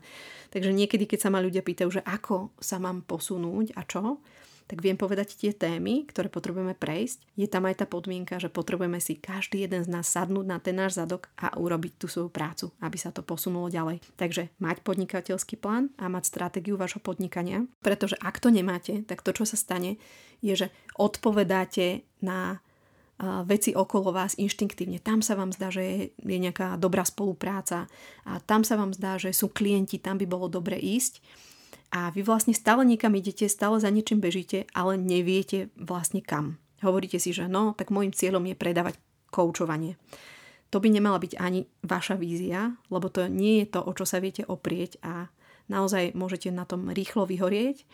Takže 0.53 0.69
niekedy, 0.77 1.09
keď 1.09 1.27
sa 1.27 1.33
ma 1.33 1.41
ľudia 1.41 1.65
pýtajú, 1.65 1.89
že 1.89 2.05
ako 2.05 2.53
sa 2.61 2.77
mám 2.77 3.01
posunúť 3.01 3.73
a 3.73 3.81
čo, 3.83 4.21
tak 4.67 4.83
viem 4.83 4.99
povedať 4.99 5.39
tie 5.39 5.55
témy, 5.55 6.03
ktoré 6.11 6.27
potrebujeme 6.27 6.75
prejsť. 6.75 7.23
Je 7.39 7.47
tam 7.47 7.65
aj 7.65 7.81
tá 7.81 7.85
podmienka, 7.87 8.35
že 8.37 8.51
potrebujeme 8.51 8.99
si 8.99 9.15
každý 9.15 9.63
jeden 9.63 9.81
z 9.81 9.89
nás 9.89 10.11
sadnúť 10.11 10.45
na 10.45 10.59
ten 10.59 10.75
náš 10.75 10.99
zadok 10.99 11.31
a 11.39 11.55
urobiť 11.55 11.95
tú 11.95 12.11
svoju 12.11 12.27
prácu, 12.27 12.75
aby 12.83 12.97
sa 12.99 13.15
to 13.15 13.23
posunulo 13.23 13.71
ďalej. 13.71 14.03
Takže 14.19 14.51
mať 14.59 14.83
podnikateľský 14.83 15.55
plán 15.57 15.95
a 15.95 16.11
mať 16.11 16.27
stratégiu 16.27 16.75
vašho 16.75 16.99
podnikania, 16.99 17.63
pretože 17.79 18.19
ak 18.19 18.43
to 18.43 18.51
nemáte, 18.51 19.07
tak 19.07 19.23
to, 19.23 19.31
čo 19.31 19.47
sa 19.47 19.55
stane, 19.55 19.95
je, 20.43 20.53
že 20.53 20.67
odpovedáte 20.99 22.03
na 22.19 22.59
veci 23.49 23.73
okolo 23.73 24.13
vás 24.13 24.37
inštinktívne. 24.37 25.01
Tam 25.01 25.25
sa 25.25 25.33
vám 25.33 25.49
zdá, 25.49 25.73
že 25.73 26.13
je, 26.21 26.37
nejaká 26.37 26.77
dobrá 26.77 27.01
spolupráca 27.01 27.89
a 28.21 28.37
tam 28.45 28.61
sa 28.61 28.77
vám 28.77 28.93
zdá, 28.93 29.17
že 29.17 29.33
sú 29.33 29.49
klienti, 29.49 29.97
tam 29.97 30.21
by 30.21 30.29
bolo 30.29 30.45
dobre 30.45 30.77
ísť 30.77 31.17
a 31.87 32.11
vy 32.11 32.21
vlastne 32.23 32.51
stále 32.51 32.83
niekam 32.83 33.15
idete, 33.15 33.47
stále 33.47 33.79
za 33.79 33.87
niečím 33.87 34.19
bežíte, 34.19 34.67
ale 34.75 34.99
neviete 34.99 35.71
vlastne 35.79 36.19
kam. 36.19 36.59
Hovoríte 36.83 37.17
si, 37.17 37.31
že 37.31 37.47
no, 37.47 37.73
tak 37.73 37.89
môjim 37.89 38.11
cieľom 38.11 38.43
je 38.43 38.55
predávať 38.59 38.95
koučovanie. 39.31 39.95
To 40.75 40.83
by 40.83 40.91
nemala 40.91 41.15
byť 41.15 41.39
ani 41.39 41.63
vaša 41.87 42.19
vízia, 42.19 42.75
lebo 42.91 43.07
to 43.07 43.31
nie 43.31 43.63
je 43.63 43.71
to, 43.71 43.79
o 43.79 43.91
čo 43.95 44.03
sa 44.03 44.19
viete 44.19 44.43
oprieť 44.43 44.99
a 44.99 45.31
naozaj 45.71 46.11
môžete 46.11 46.51
na 46.51 46.67
tom 46.67 46.91
rýchlo 46.91 47.23
vyhorieť 47.23 47.87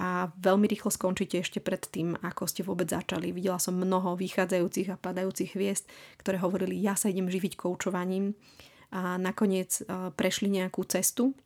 a 0.00 0.32
veľmi 0.34 0.66
rýchlo 0.66 0.90
skončíte 0.90 1.38
ešte 1.38 1.60
pred 1.62 1.84
tým, 1.84 2.16
ako 2.18 2.48
ste 2.50 2.64
vôbec 2.66 2.90
začali. 2.90 3.30
Videla 3.30 3.60
som 3.62 3.76
mnoho 3.76 4.16
vychádzajúcich 4.18 4.90
a 4.90 4.98
padajúcich 4.98 5.54
hviezd, 5.54 5.86
ktoré 6.18 6.40
hovorili, 6.42 6.80
ja 6.82 6.98
sa 6.98 7.12
idem 7.12 7.30
živiť 7.30 7.54
koučovaním 7.54 8.34
a 8.90 9.20
nakoniec 9.20 9.84
e, 9.84 10.10
prešli 10.10 10.50
nejakú 10.50 10.82
cestu 10.88 11.36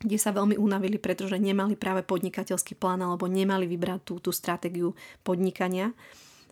kde 0.00 0.18
sa 0.18 0.32
veľmi 0.32 0.56
unavili, 0.56 0.96
pretože 0.96 1.36
nemali 1.36 1.76
práve 1.76 2.02
podnikateľský 2.02 2.78
plán 2.78 3.04
alebo 3.04 3.28
nemali 3.28 3.68
vybrať 3.68 4.00
tú, 4.02 4.14
tú 4.18 4.30
stratégiu 4.32 4.96
podnikania 5.20 5.92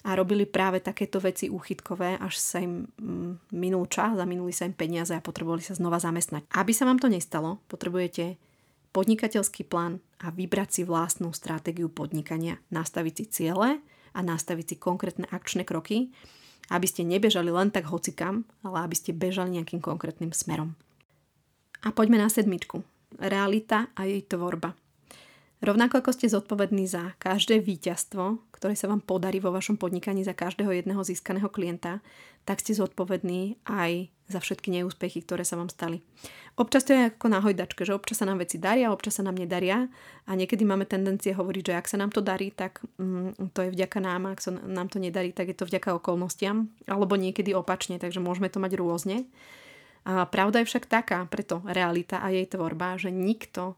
a 0.00 0.16
robili 0.16 0.48
práve 0.48 0.80
takéto 0.80 1.20
veci 1.20 1.52
úchytkové, 1.52 2.16
až 2.16 2.40
sa 2.40 2.58
im 2.62 2.88
mm, 2.88 3.52
minul 3.52 3.84
čas 3.90 4.16
a 4.16 4.24
minuli 4.24 4.52
sa 4.52 4.64
im 4.64 4.72
peniaze 4.72 5.12
a 5.12 5.20
potrebovali 5.20 5.60
sa 5.60 5.76
znova 5.76 6.00
zamestnať. 6.00 6.48
Aby 6.56 6.72
sa 6.72 6.88
vám 6.88 6.96
to 6.96 7.12
nestalo, 7.12 7.60
potrebujete 7.68 8.40
podnikateľský 8.96 9.68
plán 9.68 10.00
a 10.24 10.32
vybrať 10.32 10.68
si 10.72 10.82
vlastnú 10.88 11.30
stratégiu 11.36 11.92
podnikania, 11.92 12.58
nastaviť 12.72 13.14
si 13.14 13.24
ciele 13.28 13.84
a 14.16 14.20
nastaviť 14.24 14.66
si 14.72 14.76
konkrétne 14.80 15.28
akčné 15.28 15.68
kroky, 15.68 16.10
aby 16.72 16.86
ste 16.88 17.04
nebežali 17.04 17.52
len 17.52 17.68
tak 17.68 17.86
hocikam, 17.92 18.48
ale 18.64 18.88
aby 18.88 18.96
ste 18.96 19.12
bežali 19.12 19.60
nejakým 19.60 19.84
konkrétnym 19.84 20.32
smerom. 20.32 20.74
A 21.84 21.92
poďme 21.92 22.20
na 22.20 22.28
sedmičku 22.28 22.82
realita 23.18 23.90
a 23.96 24.06
jej 24.06 24.22
tvorba. 24.22 24.76
Rovnako 25.60 26.00
ako 26.00 26.10
ste 26.16 26.32
zodpovední 26.32 26.88
za 26.88 27.12
každé 27.20 27.60
víťazstvo, 27.60 28.40
ktoré 28.56 28.72
sa 28.72 28.88
vám 28.88 29.04
podarí 29.04 29.44
vo 29.44 29.52
vašom 29.52 29.76
podnikaní 29.76 30.24
za 30.24 30.32
každého 30.32 30.72
jedného 30.72 31.04
získaného 31.04 31.52
klienta, 31.52 32.00
tak 32.48 32.64
ste 32.64 32.72
zodpovední 32.72 33.60
aj 33.68 34.08
za 34.30 34.40
všetky 34.40 34.72
neúspechy, 34.72 35.20
ktoré 35.20 35.44
sa 35.44 35.60
vám 35.60 35.68
stali. 35.68 36.00
Občas 36.56 36.88
to 36.88 36.96
je 36.96 37.12
ako 37.12 37.26
na 37.28 37.44
hojdačke, 37.44 37.84
že 37.84 37.92
občas 37.92 38.22
sa 38.22 38.28
nám 38.30 38.40
veci 38.40 38.56
daria, 38.56 38.88
občas 38.88 39.20
sa 39.20 39.26
nám 39.26 39.36
nedaria 39.36 39.84
a 40.24 40.30
niekedy 40.32 40.64
máme 40.64 40.88
tendencie 40.88 41.36
hovoriť, 41.36 41.64
že 41.68 41.76
ak 41.76 41.86
sa 41.92 42.00
nám 42.00 42.08
to 42.08 42.24
darí, 42.24 42.48
tak 42.54 42.80
mm, 42.96 43.52
to 43.52 43.68
je 43.68 43.74
vďaka 43.74 43.98
nám, 44.00 44.32
ak 44.32 44.40
sa 44.40 44.56
nám 44.56 44.88
to 44.88 44.96
nedarí, 44.96 45.36
tak 45.36 45.52
je 45.52 45.56
to 45.60 45.68
vďaka 45.68 45.92
okolnostiam, 46.00 46.72
alebo 46.88 47.20
niekedy 47.20 47.52
opačne, 47.52 48.00
takže 48.00 48.22
môžeme 48.22 48.48
to 48.48 48.62
mať 48.62 48.80
rôzne. 48.80 49.28
A 50.04 50.24
pravda 50.26 50.60
je 50.60 50.68
však 50.70 50.88
taká, 50.88 51.24
preto 51.28 51.60
realita 51.68 52.24
a 52.24 52.32
jej 52.32 52.48
tvorba, 52.48 52.96
že 52.96 53.12
nikto 53.12 53.76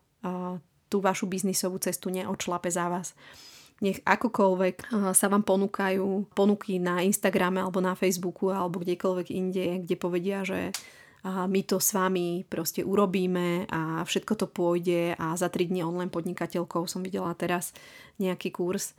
tú 0.87 0.97
vašu 1.03 1.27
biznisovú 1.27 1.83
cestu 1.83 2.13
neodšlape 2.15 2.71
za 2.71 2.87
vás. 2.87 3.17
Nech 3.83 3.99
akokoľvek 4.07 4.95
sa 5.11 5.27
vám 5.27 5.43
ponúkajú 5.43 6.31
ponuky 6.39 6.79
na 6.79 7.03
Instagrame 7.03 7.59
alebo 7.59 7.83
na 7.83 7.99
Facebooku 7.99 8.55
alebo 8.55 8.79
kdekoľvek 8.79 9.29
inde, 9.35 9.83
kde 9.83 9.97
povedia, 9.99 10.47
že 10.47 10.71
my 11.27 11.61
to 11.63 11.79
s 11.79 11.95
vami 11.95 12.43
proste 12.47 12.83
urobíme 12.83 13.71
a 13.71 14.03
všetko 14.03 14.33
to 14.43 14.47
pôjde 14.51 15.15
a 15.15 15.39
za 15.39 15.47
3 15.47 15.71
dní 15.71 15.87
online 15.87 16.11
podnikateľkou 16.11 16.91
som 16.91 16.99
videla 16.99 17.31
teraz 17.39 17.71
nejaký 18.19 18.51
kurz, 18.51 18.99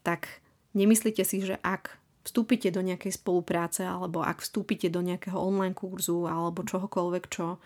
tak 0.00 0.40
nemyslíte 0.72 1.20
si, 1.28 1.44
že 1.44 1.60
ak 1.60 1.97
vstúpite 2.28 2.68
do 2.68 2.84
nejakej 2.84 3.16
spolupráce 3.16 3.88
alebo 3.88 4.20
ak 4.20 4.44
vstúpite 4.44 4.92
do 4.92 5.00
nejakého 5.00 5.40
online 5.40 5.72
kurzu 5.72 6.28
alebo 6.28 6.60
čohokoľvek, 6.60 7.24
čo 7.32 7.56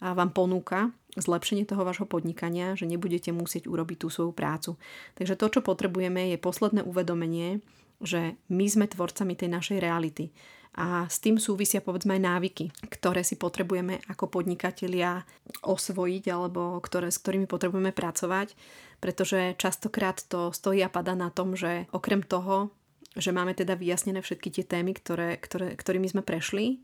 vám 0.00 0.32
ponúka 0.32 0.92
zlepšenie 1.16 1.68
toho 1.68 1.84
vášho 1.84 2.08
podnikania, 2.08 2.72
že 2.72 2.88
nebudete 2.88 3.32
musieť 3.32 3.68
urobiť 3.68 4.04
tú 4.04 4.08
svoju 4.08 4.32
prácu. 4.32 4.80
Takže 5.16 5.36
to, 5.36 5.46
čo 5.48 5.60
potrebujeme, 5.60 6.32
je 6.32 6.38
posledné 6.40 6.84
uvedomenie, 6.84 7.60
že 8.00 8.36
my 8.48 8.64
sme 8.64 8.88
tvorcami 8.88 9.36
tej 9.36 9.52
našej 9.52 9.78
reality. 9.80 10.32
A 10.78 11.10
s 11.10 11.18
tým 11.18 11.36
súvisia 11.36 11.82
povedzme 11.82 12.14
aj 12.16 12.22
návyky, 12.22 12.64
ktoré 12.88 13.26
si 13.26 13.34
potrebujeme 13.34 14.00
ako 14.06 14.30
podnikatelia 14.30 15.26
osvojiť 15.66 16.24
alebo 16.30 16.78
ktoré, 16.78 17.10
s 17.10 17.18
ktorými 17.18 17.50
potrebujeme 17.50 17.90
pracovať, 17.90 18.54
pretože 19.02 19.58
častokrát 19.58 20.22
to 20.30 20.54
stojí 20.54 20.80
a 20.80 20.88
pada 20.88 21.18
na 21.18 21.28
tom, 21.34 21.58
že 21.58 21.90
okrem 21.90 22.22
toho, 22.22 22.70
že 23.18 23.30
máme 23.34 23.56
teda 23.58 23.74
vyjasnené 23.74 24.22
všetky 24.22 24.48
tie 24.54 24.64
témy, 24.66 24.94
ktoré, 24.94 25.34
ktoré, 25.40 25.74
ktorými 25.74 26.06
sme 26.06 26.22
prešli 26.22 26.78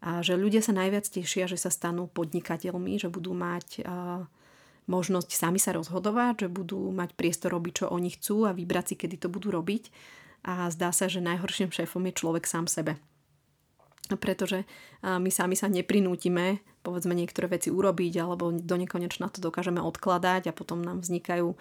a 0.00 0.22
že 0.22 0.38
ľudia 0.38 0.62
sa 0.62 0.72
najviac 0.72 1.04
tešia, 1.04 1.50
že 1.50 1.58
sa 1.58 1.68
stanú 1.68 2.06
podnikateľmi, 2.08 2.96
že 3.02 3.10
budú 3.10 3.34
mať 3.34 3.82
uh, 3.82 4.24
možnosť 4.88 5.30
sami 5.36 5.60
sa 5.60 5.76
rozhodovať, 5.76 6.46
že 6.46 6.48
budú 6.48 6.88
mať 6.90 7.12
priestor 7.14 7.52
robiť, 7.52 7.84
čo 7.84 7.86
oni 7.92 8.10
chcú 8.16 8.48
a 8.48 8.56
vybrať 8.56 8.84
si, 8.88 8.94
kedy 8.96 9.20
to 9.20 9.28
budú 9.28 9.52
robiť. 9.52 9.92
a 10.48 10.70
zdá 10.70 10.94
sa, 10.94 11.10
že 11.10 11.20
najhorším 11.20 11.74
šéfom 11.74 12.06
je 12.08 12.14
človek 12.14 12.48
sám 12.48 12.70
sebe. 12.70 12.96
Pretože 14.08 14.64
my 15.04 15.28
sami 15.28 15.52
sa 15.58 15.68
neprinútime, 15.68 16.64
povedzme, 16.80 17.12
niektoré 17.12 17.50
veci 17.52 17.68
urobiť, 17.68 18.14
alebo 18.24 18.54
do 18.54 18.76
nekonečna 18.78 19.28
to 19.28 19.44
dokážeme 19.44 19.82
odkladať 19.84 20.48
a 20.48 20.56
potom 20.56 20.80
nám 20.80 21.04
vznikajú 21.04 21.52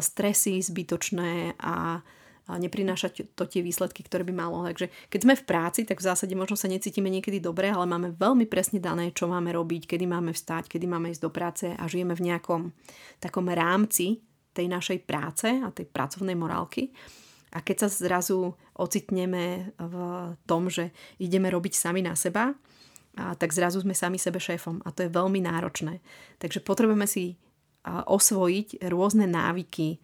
stresy 0.00 0.62
zbytočné 0.64 1.60
a 1.60 2.00
neprinášať 2.46 3.34
to 3.34 3.44
tie 3.50 3.58
výsledky, 3.58 4.06
ktoré 4.06 4.22
by 4.22 4.30
malo. 4.30 4.62
Takže 4.62 4.86
keď 5.10 5.20
sme 5.22 5.34
v 5.34 5.46
práci, 5.46 5.80
tak 5.82 5.98
v 5.98 6.06
zásade 6.06 6.34
možno 6.38 6.54
sa 6.54 6.70
necítime 6.70 7.10
niekedy 7.10 7.42
dobre, 7.42 7.66
ale 7.66 7.90
máme 7.90 8.14
veľmi 8.14 8.46
presne 8.46 8.78
dané, 8.78 9.10
čo 9.10 9.26
máme 9.26 9.50
robiť, 9.50 9.90
kedy 9.90 10.06
máme 10.06 10.30
vstať, 10.30 10.70
kedy 10.70 10.86
máme 10.86 11.10
ísť 11.10 11.22
do 11.26 11.30
práce 11.34 11.66
a 11.66 11.84
žijeme 11.90 12.14
v 12.14 12.30
nejakom 12.30 12.70
takom 13.18 13.50
rámci 13.50 14.22
tej 14.54 14.70
našej 14.70 15.02
práce 15.02 15.50
a 15.50 15.68
tej 15.74 15.90
pracovnej 15.90 16.38
morálky. 16.38 16.94
A 17.50 17.62
keď 17.66 17.86
sa 17.86 17.88
zrazu 17.90 18.54
ocitneme 18.78 19.74
v 19.80 19.94
tom, 20.46 20.70
že 20.70 20.94
ideme 21.18 21.50
robiť 21.50 21.74
sami 21.74 22.00
na 22.04 22.14
seba, 22.14 22.54
a 23.16 23.32
tak 23.32 23.56
zrazu 23.56 23.80
sme 23.80 23.96
sami 23.96 24.20
sebe 24.20 24.36
šéfom 24.36 24.84
a 24.84 24.92
to 24.92 25.08
je 25.08 25.10
veľmi 25.10 25.40
náročné. 25.40 26.04
Takže 26.36 26.60
potrebujeme 26.60 27.08
si 27.08 27.40
osvojiť 27.86 28.84
rôzne 28.92 29.24
návyky, 29.24 29.96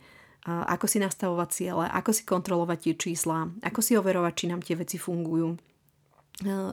ako 0.47 0.87
si 0.91 0.99
nastavovať 0.99 1.49
ciele, 1.55 1.87
ako 1.87 2.11
si 2.11 2.23
kontrolovať 2.27 2.79
tie 2.83 2.95
čísla, 2.99 3.47
ako 3.63 3.79
si 3.79 3.95
overovať, 3.95 4.33
či 4.35 4.47
nám 4.51 4.61
tie 4.63 4.75
veci 4.75 4.99
fungujú 4.99 5.55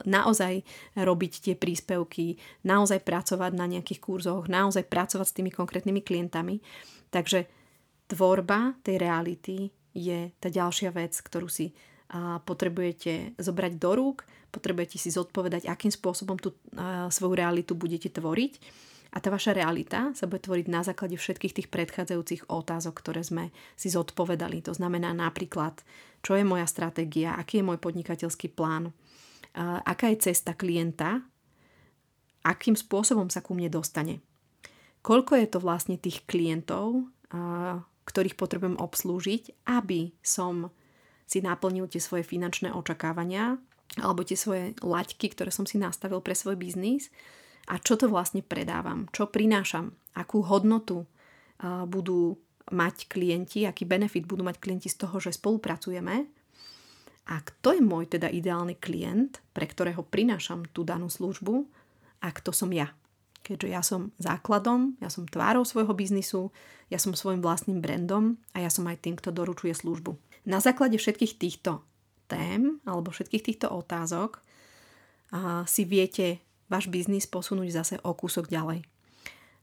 naozaj 0.08 0.66
robiť 0.98 1.32
tie 1.46 1.54
príspevky, 1.54 2.34
naozaj 2.66 3.06
pracovať 3.06 3.52
na 3.54 3.70
nejakých 3.70 4.00
kurzoch, 4.02 4.50
naozaj 4.50 4.88
pracovať 4.88 5.26
s 5.30 5.36
tými 5.36 5.52
konkrétnymi 5.54 6.00
klientami. 6.02 6.58
Takže 7.12 7.46
tvorba 8.10 8.74
tej 8.82 8.98
reality 8.98 9.70
je 9.94 10.34
tá 10.42 10.50
ďalšia 10.50 10.90
vec, 10.90 11.14
ktorú 11.14 11.46
si 11.46 11.70
potrebujete 12.42 13.38
zobrať 13.38 13.72
do 13.78 13.90
rúk, 13.94 14.26
potrebujete 14.50 14.98
si 14.98 15.14
zodpovedať, 15.14 15.70
akým 15.70 15.94
spôsobom 15.94 16.34
tú 16.40 16.56
svoju 17.12 17.34
realitu 17.38 17.78
budete 17.78 18.10
tvoriť 18.10 18.58
a 19.10 19.18
tá 19.18 19.26
vaša 19.26 19.58
realita 19.58 20.14
sa 20.14 20.30
bude 20.30 20.46
tvoriť 20.46 20.66
na 20.70 20.86
základe 20.86 21.18
všetkých 21.18 21.56
tých 21.56 21.68
predchádzajúcich 21.74 22.46
otázok, 22.46 22.94
ktoré 23.02 23.26
sme 23.26 23.50
si 23.74 23.90
zodpovedali. 23.90 24.62
To 24.66 24.72
znamená 24.72 25.10
napríklad, 25.10 25.82
čo 26.22 26.38
je 26.38 26.46
moja 26.46 26.62
stratégia, 26.70 27.34
aký 27.34 27.58
je 27.58 27.66
môj 27.66 27.82
podnikateľský 27.82 28.54
plán, 28.54 28.94
aká 29.58 30.14
je 30.14 30.30
cesta 30.30 30.54
klienta, 30.54 31.26
akým 32.46 32.78
spôsobom 32.78 33.26
sa 33.34 33.42
ku 33.42 33.58
mne 33.58 33.66
dostane. 33.66 34.22
Koľko 35.02 35.42
je 35.42 35.46
to 35.50 35.58
vlastne 35.58 35.98
tých 35.98 36.22
klientov, 36.30 37.10
ktorých 38.06 38.38
potrebujem 38.38 38.78
obslúžiť, 38.78 39.66
aby 39.66 40.14
som 40.22 40.70
si 41.26 41.42
naplnil 41.42 41.90
tie 41.90 41.98
svoje 41.98 42.22
finančné 42.22 42.70
očakávania 42.70 43.58
alebo 43.98 44.22
tie 44.22 44.38
svoje 44.38 44.78
laťky, 44.82 45.34
ktoré 45.34 45.50
som 45.50 45.66
si 45.66 45.78
nastavil 45.78 46.22
pre 46.22 46.34
svoj 46.34 46.54
biznis 46.54 47.10
a 47.66 47.74
čo 47.82 47.98
to 48.00 48.08
vlastne 48.08 48.40
predávam, 48.40 49.10
čo 49.12 49.28
prinášam, 49.28 49.92
akú 50.16 50.40
hodnotu 50.46 51.04
budú 51.86 52.40
mať 52.70 53.10
klienti, 53.10 53.66
aký 53.66 53.84
benefit 53.84 54.24
budú 54.24 54.46
mať 54.46 54.62
klienti 54.62 54.88
z 54.88 55.02
toho, 55.02 55.18
že 55.20 55.34
spolupracujeme? 55.34 56.26
A 57.30 57.36
kto 57.38 57.78
je 57.78 57.82
môj 57.84 58.10
teda 58.10 58.26
ideálny 58.26 58.78
klient, 58.80 59.38
pre 59.54 59.68
ktorého 59.68 60.02
prinášam 60.02 60.66
tú 60.74 60.82
danú 60.82 61.06
službu? 61.06 61.62
A 62.24 62.34
kto 62.34 62.50
som 62.50 62.74
ja. 62.74 62.90
Keďže 63.46 63.68
ja 63.70 63.82
som 63.86 64.10
základom, 64.18 64.98
ja 64.98 65.08
som 65.08 65.30
tvárou 65.30 65.62
svojho 65.62 65.94
biznisu, 65.94 66.50
ja 66.90 66.98
som 66.98 67.14
svojim 67.14 67.38
vlastným 67.38 67.78
brandom 67.78 68.36
a 68.52 68.66
ja 68.66 68.70
som 68.70 68.84
aj 68.90 69.00
tým, 69.06 69.14
kto 69.14 69.30
doručuje 69.30 69.72
službu. 69.72 70.18
Na 70.44 70.58
základe 70.58 70.98
všetkých 70.98 71.38
týchto 71.38 71.80
tém 72.26 72.82
alebo 72.82 73.14
všetkých 73.14 73.46
týchto 73.46 73.66
otázok 73.70 74.42
a 75.30 75.64
si 75.70 75.86
viete 75.86 76.42
váš 76.70 76.86
biznis 76.86 77.26
posunúť 77.26 77.68
zase 77.74 77.94
o 78.06 78.14
kúsok 78.14 78.46
ďalej. 78.46 78.86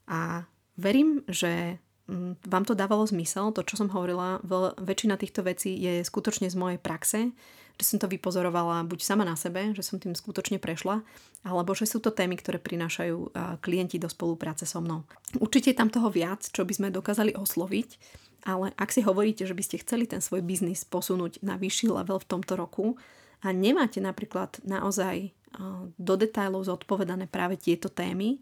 A 0.06 0.44
verím, 0.76 1.24
že 1.26 1.80
mm, 2.06 2.44
vám 2.44 2.64
to 2.68 2.76
dávalo 2.76 3.08
zmysel, 3.08 3.50
to, 3.50 3.64
čo 3.64 3.80
som 3.80 3.88
hovorila, 3.90 4.38
väčšina 4.78 5.16
týchto 5.16 5.42
vecí 5.42 5.72
je 5.74 6.04
skutočne 6.04 6.52
z 6.52 6.56
mojej 6.56 6.78
praxe, 6.78 7.32
že 7.78 7.84
som 7.94 8.02
to 8.02 8.10
vypozorovala 8.10 8.82
buď 8.90 9.00
sama 9.06 9.22
na 9.22 9.38
sebe, 9.38 9.70
že 9.70 9.86
som 9.86 10.02
tým 10.02 10.10
skutočne 10.10 10.58
prešla, 10.58 11.06
alebo 11.46 11.78
že 11.78 11.86
sú 11.86 12.02
to 12.02 12.10
témy, 12.10 12.34
ktoré 12.34 12.58
prinášajú 12.58 13.30
klienti 13.62 14.02
do 14.02 14.10
spolupráce 14.10 14.66
so 14.66 14.82
mnou. 14.82 15.06
Určite 15.38 15.70
je 15.70 15.78
tam 15.78 15.86
toho 15.86 16.10
viac, 16.10 16.42
čo 16.42 16.66
by 16.66 16.74
sme 16.74 16.88
dokázali 16.90 17.38
osloviť, 17.38 17.88
ale 18.50 18.74
ak 18.74 18.90
si 18.90 19.06
hovoríte, 19.06 19.46
že 19.46 19.54
by 19.54 19.62
ste 19.62 19.82
chceli 19.82 20.10
ten 20.10 20.18
svoj 20.18 20.42
biznis 20.42 20.82
posunúť 20.82 21.38
na 21.46 21.54
vyšší 21.54 21.94
level 21.94 22.18
v 22.18 22.26
tomto 22.26 22.58
roku 22.58 22.98
a 23.46 23.54
nemáte 23.54 24.02
napríklad 24.02 24.58
naozaj 24.66 25.30
do 25.96 26.14
detajlov 26.14 26.68
zodpovedané 26.68 27.30
práve 27.30 27.56
tieto 27.56 27.88
témy, 27.88 28.40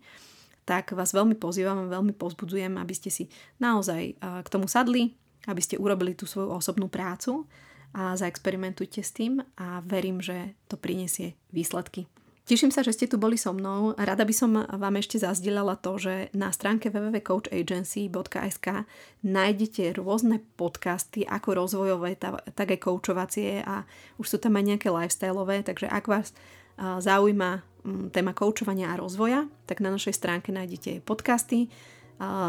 tak 0.66 0.90
vás 0.99 1.14
veľmi 1.14 1.38
pozývam 1.38 1.87
a 1.87 1.92
veľmi 1.92 2.11
pozbudzujem, 2.19 2.75
aby 2.75 2.95
ste 2.95 3.11
si 3.12 3.31
naozaj 3.62 4.19
k 4.19 4.49
tomu 4.51 4.66
sadli, 4.66 5.14
aby 5.47 5.62
ste 5.62 5.79
urobili 5.79 6.19
tú 6.19 6.27
svoju 6.27 6.51
osobnú 6.51 6.90
prácu 6.90 7.47
a 7.95 8.19
zaexperimentujte 8.19 8.99
s 8.99 9.14
tým 9.14 9.38
a 9.57 9.79
verím, 9.87 10.19
že 10.19 10.59
to 10.66 10.75
prinesie 10.75 11.38
výsledky. 11.55 12.11
Teším 12.47 12.71
sa, 12.71 12.87
že 12.87 12.95
ste 12.95 13.11
tu 13.11 13.19
boli 13.19 13.35
so 13.35 13.51
mnou. 13.51 13.95
Rada 13.99 14.23
by 14.23 14.31
som 14.31 14.55
vám 14.55 14.95
ešte 15.03 15.19
zazdieľala 15.19 15.83
to, 15.83 15.99
že 15.99 16.31
na 16.31 16.55
stránke 16.55 16.95
www.coachagency.sk 16.95 18.87
nájdete 19.27 19.99
rôzne 19.99 20.38
podcasty, 20.55 21.27
ako 21.27 21.59
rozvojové, 21.59 22.14
tak 22.55 22.66
aj 22.71 22.79
coachovacie 22.87 23.66
a 23.66 23.83
už 24.23 24.27
sú 24.35 24.38
tam 24.38 24.55
aj 24.59 24.62
nejaké 24.62 24.95
lifestyleové, 24.95 25.66
takže 25.66 25.90
ak 25.90 26.07
vás 26.07 26.31
zaujíma 26.76 27.50
mm, 27.84 28.10
téma 28.12 28.32
koučovania 28.36 28.92
a 28.92 29.00
rozvoja, 29.00 29.48
tak 29.64 29.80
na 29.80 29.90
našej 29.92 30.14
stránke 30.16 30.52
nájdete 30.52 31.04
podcasty, 31.04 31.68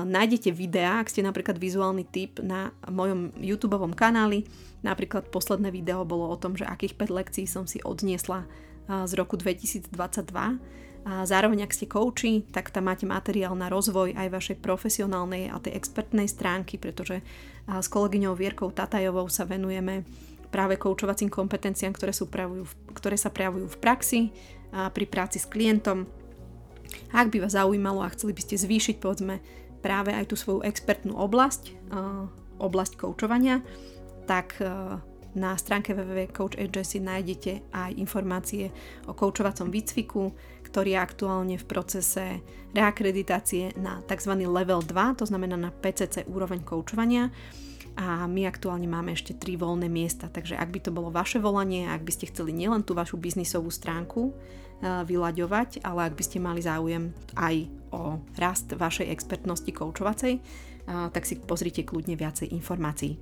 nájdete 0.07 0.55
videá, 0.55 1.03
ak 1.03 1.11
ste 1.11 1.19
napríklad 1.19 1.59
vizuálny 1.59 2.07
typ 2.07 2.39
na 2.39 2.71
mojom 2.87 3.35
YouTube 3.35 3.75
kanáli. 3.99 4.47
Napríklad 4.79 5.27
posledné 5.27 5.75
video 5.75 6.07
bolo 6.07 6.31
o 6.31 6.39
tom, 6.39 6.55
že 6.55 6.63
akých 6.63 6.95
5 6.95 7.11
lekcií 7.11 7.45
som 7.51 7.67
si 7.67 7.83
odniesla 7.83 8.47
z 8.87 9.11
roku 9.19 9.35
2022. 9.35 9.91
A 11.07 11.23
zároveň, 11.23 11.67
ak 11.67 11.75
ste 11.75 11.87
kouči, 11.87 12.47
tak 12.51 12.71
tam 12.71 12.87
máte 12.87 13.07
materiál 13.07 13.55
na 13.55 13.67
rozvoj 13.67 14.15
aj 14.15 14.27
vašej 14.27 14.57
profesionálnej 14.59 15.51
a 15.51 15.59
tej 15.59 15.75
expertnej 15.75 16.27
stránky, 16.27 16.79
pretože 16.79 17.23
s 17.67 17.87
kolegyňou 17.91 18.35
Vierkou 18.35 18.71
Tatajovou 18.71 19.27
sa 19.27 19.43
venujeme 19.43 20.07
práve 20.47 20.79
koučovacím 20.79 21.27
kompetenciám, 21.27 21.93
ktoré, 21.93 22.15
sú 22.15 22.31
pravujú, 22.31 22.67
ktoré 22.95 23.19
sa 23.19 23.29
prejavujú 23.29 23.67
v 23.67 23.81
praxi 23.81 24.19
a 24.71 24.91
pri 24.91 25.05
práci 25.07 25.39
s 25.39 25.47
klientom. 25.47 26.07
Ak 27.11 27.31
by 27.31 27.43
vás 27.43 27.55
zaujímalo 27.55 28.03
a 28.03 28.11
chceli 28.15 28.31
by 28.35 28.41
ste 28.43 28.55
zvýšiť 28.59 28.95
povedzme 28.99 29.39
práve 29.83 30.15
aj 30.15 30.31
tú 30.31 30.35
svoju 30.39 30.63
expertnú 30.63 31.15
oblasť, 31.15 31.75
oblasť 32.57 32.93
koučovania, 32.95 33.61
tak 34.27 34.59
na 35.37 35.53
stránke 35.53 35.93
www.coachagency 35.93 36.97
nájdete 36.97 37.69
aj 37.69 37.91
informácie 37.99 38.73
o 39.05 39.13
koučovacom 39.13 39.69
výcviku, 39.69 40.33
ktorý 40.65 40.97
je 40.97 40.99
aktuálne 40.99 41.55
v 41.61 41.65
procese 41.69 42.41
reakreditácie 42.73 43.77
na 43.77 44.01
tzv. 44.09 44.33
level 44.47 44.81
2, 44.81 45.19
to 45.21 45.25
znamená 45.29 45.55
na 45.55 45.69
PCC 45.69 46.25
úroveň 46.25 46.65
koučovania 46.65 47.29
a 47.97 48.29
my 48.29 48.45
aktuálne 48.45 48.85
máme 48.85 49.17
ešte 49.17 49.33
3 49.33 49.57
voľné 49.57 49.89
miesta, 49.89 50.29
takže 50.29 50.53
ak 50.53 50.69
by 50.69 50.79
to 50.85 50.93
bolo 50.93 51.09
vaše 51.09 51.41
volanie, 51.41 51.89
ak 51.89 52.05
by 52.05 52.11
ste 52.13 52.29
chceli 52.29 52.53
nielen 52.53 52.85
tú 52.85 52.93
vašu 52.93 53.17
biznisovú 53.17 53.73
stránku 53.73 54.29
uh, 54.29 55.01
vyľaďovať, 55.01 55.81
ale 55.81 56.05
ak 56.05 56.13
by 56.13 56.23
ste 56.23 56.37
mali 56.37 56.61
záujem 56.61 57.09
aj 57.33 57.65
o 57.89 58.21
rast 58.37 58.69
vašej 58.69 59.09
expertnosti 59.09 59.73
koučovacej, 59.73 60.37
uh, 60.37 61.09
tak 61.09 61.25
si 61.25 61.41
pozrite 61.41 61.81
kľudne 61.81 62.13
viacej 62.13 62.53
informácií. 62.53 63.17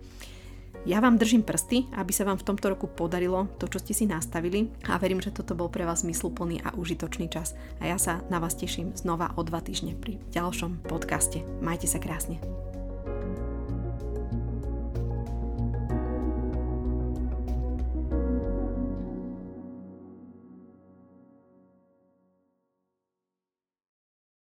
Ja 0.85 1.01
vám 1.01 1.17
držím 1.17 1.41
prsty, 1.41 1.89
aby 1.97 2.13
sa 2.13 2.29
vám 2.29 2.37
v 2.37 2.45
tomto 2.45 2.69
roku 2.69 2.85
podarilo 2.85 3.49
to, 3.57 3.65
čo 3.65 3.81
ste 3.81 3.97
si 3.97 4.05
nastavili 4.05 4.69
a 4.85 5.01
verím, 5.01 5.17
že 5.17 5.33
toto 5.33 5.57
bol 5.57 5.71
pre 5.71 5.81
vás 5.81 6.05
zmysluplný 6.05 6.61
a 6.61 6.77
užitočný 6.77 7.25
čas. 7.25 7.57
A 7.81 7.89
ja 7.89 7.97
sa 7.97 8.21
na 8.29 8.37
vás 8.37 8.53
teším 8.53 8.93
znova 8.93 9.33
o 9.33 9.41
dva 9.41 9.65
týždne 9.65 9.97
pri 9.97 10.21
ďalšom 10.29 10.85
podcaste. 10.85 11.41
Majte 11.57 11.89
sa 11.89 11.97
krásne. 11.97 12.37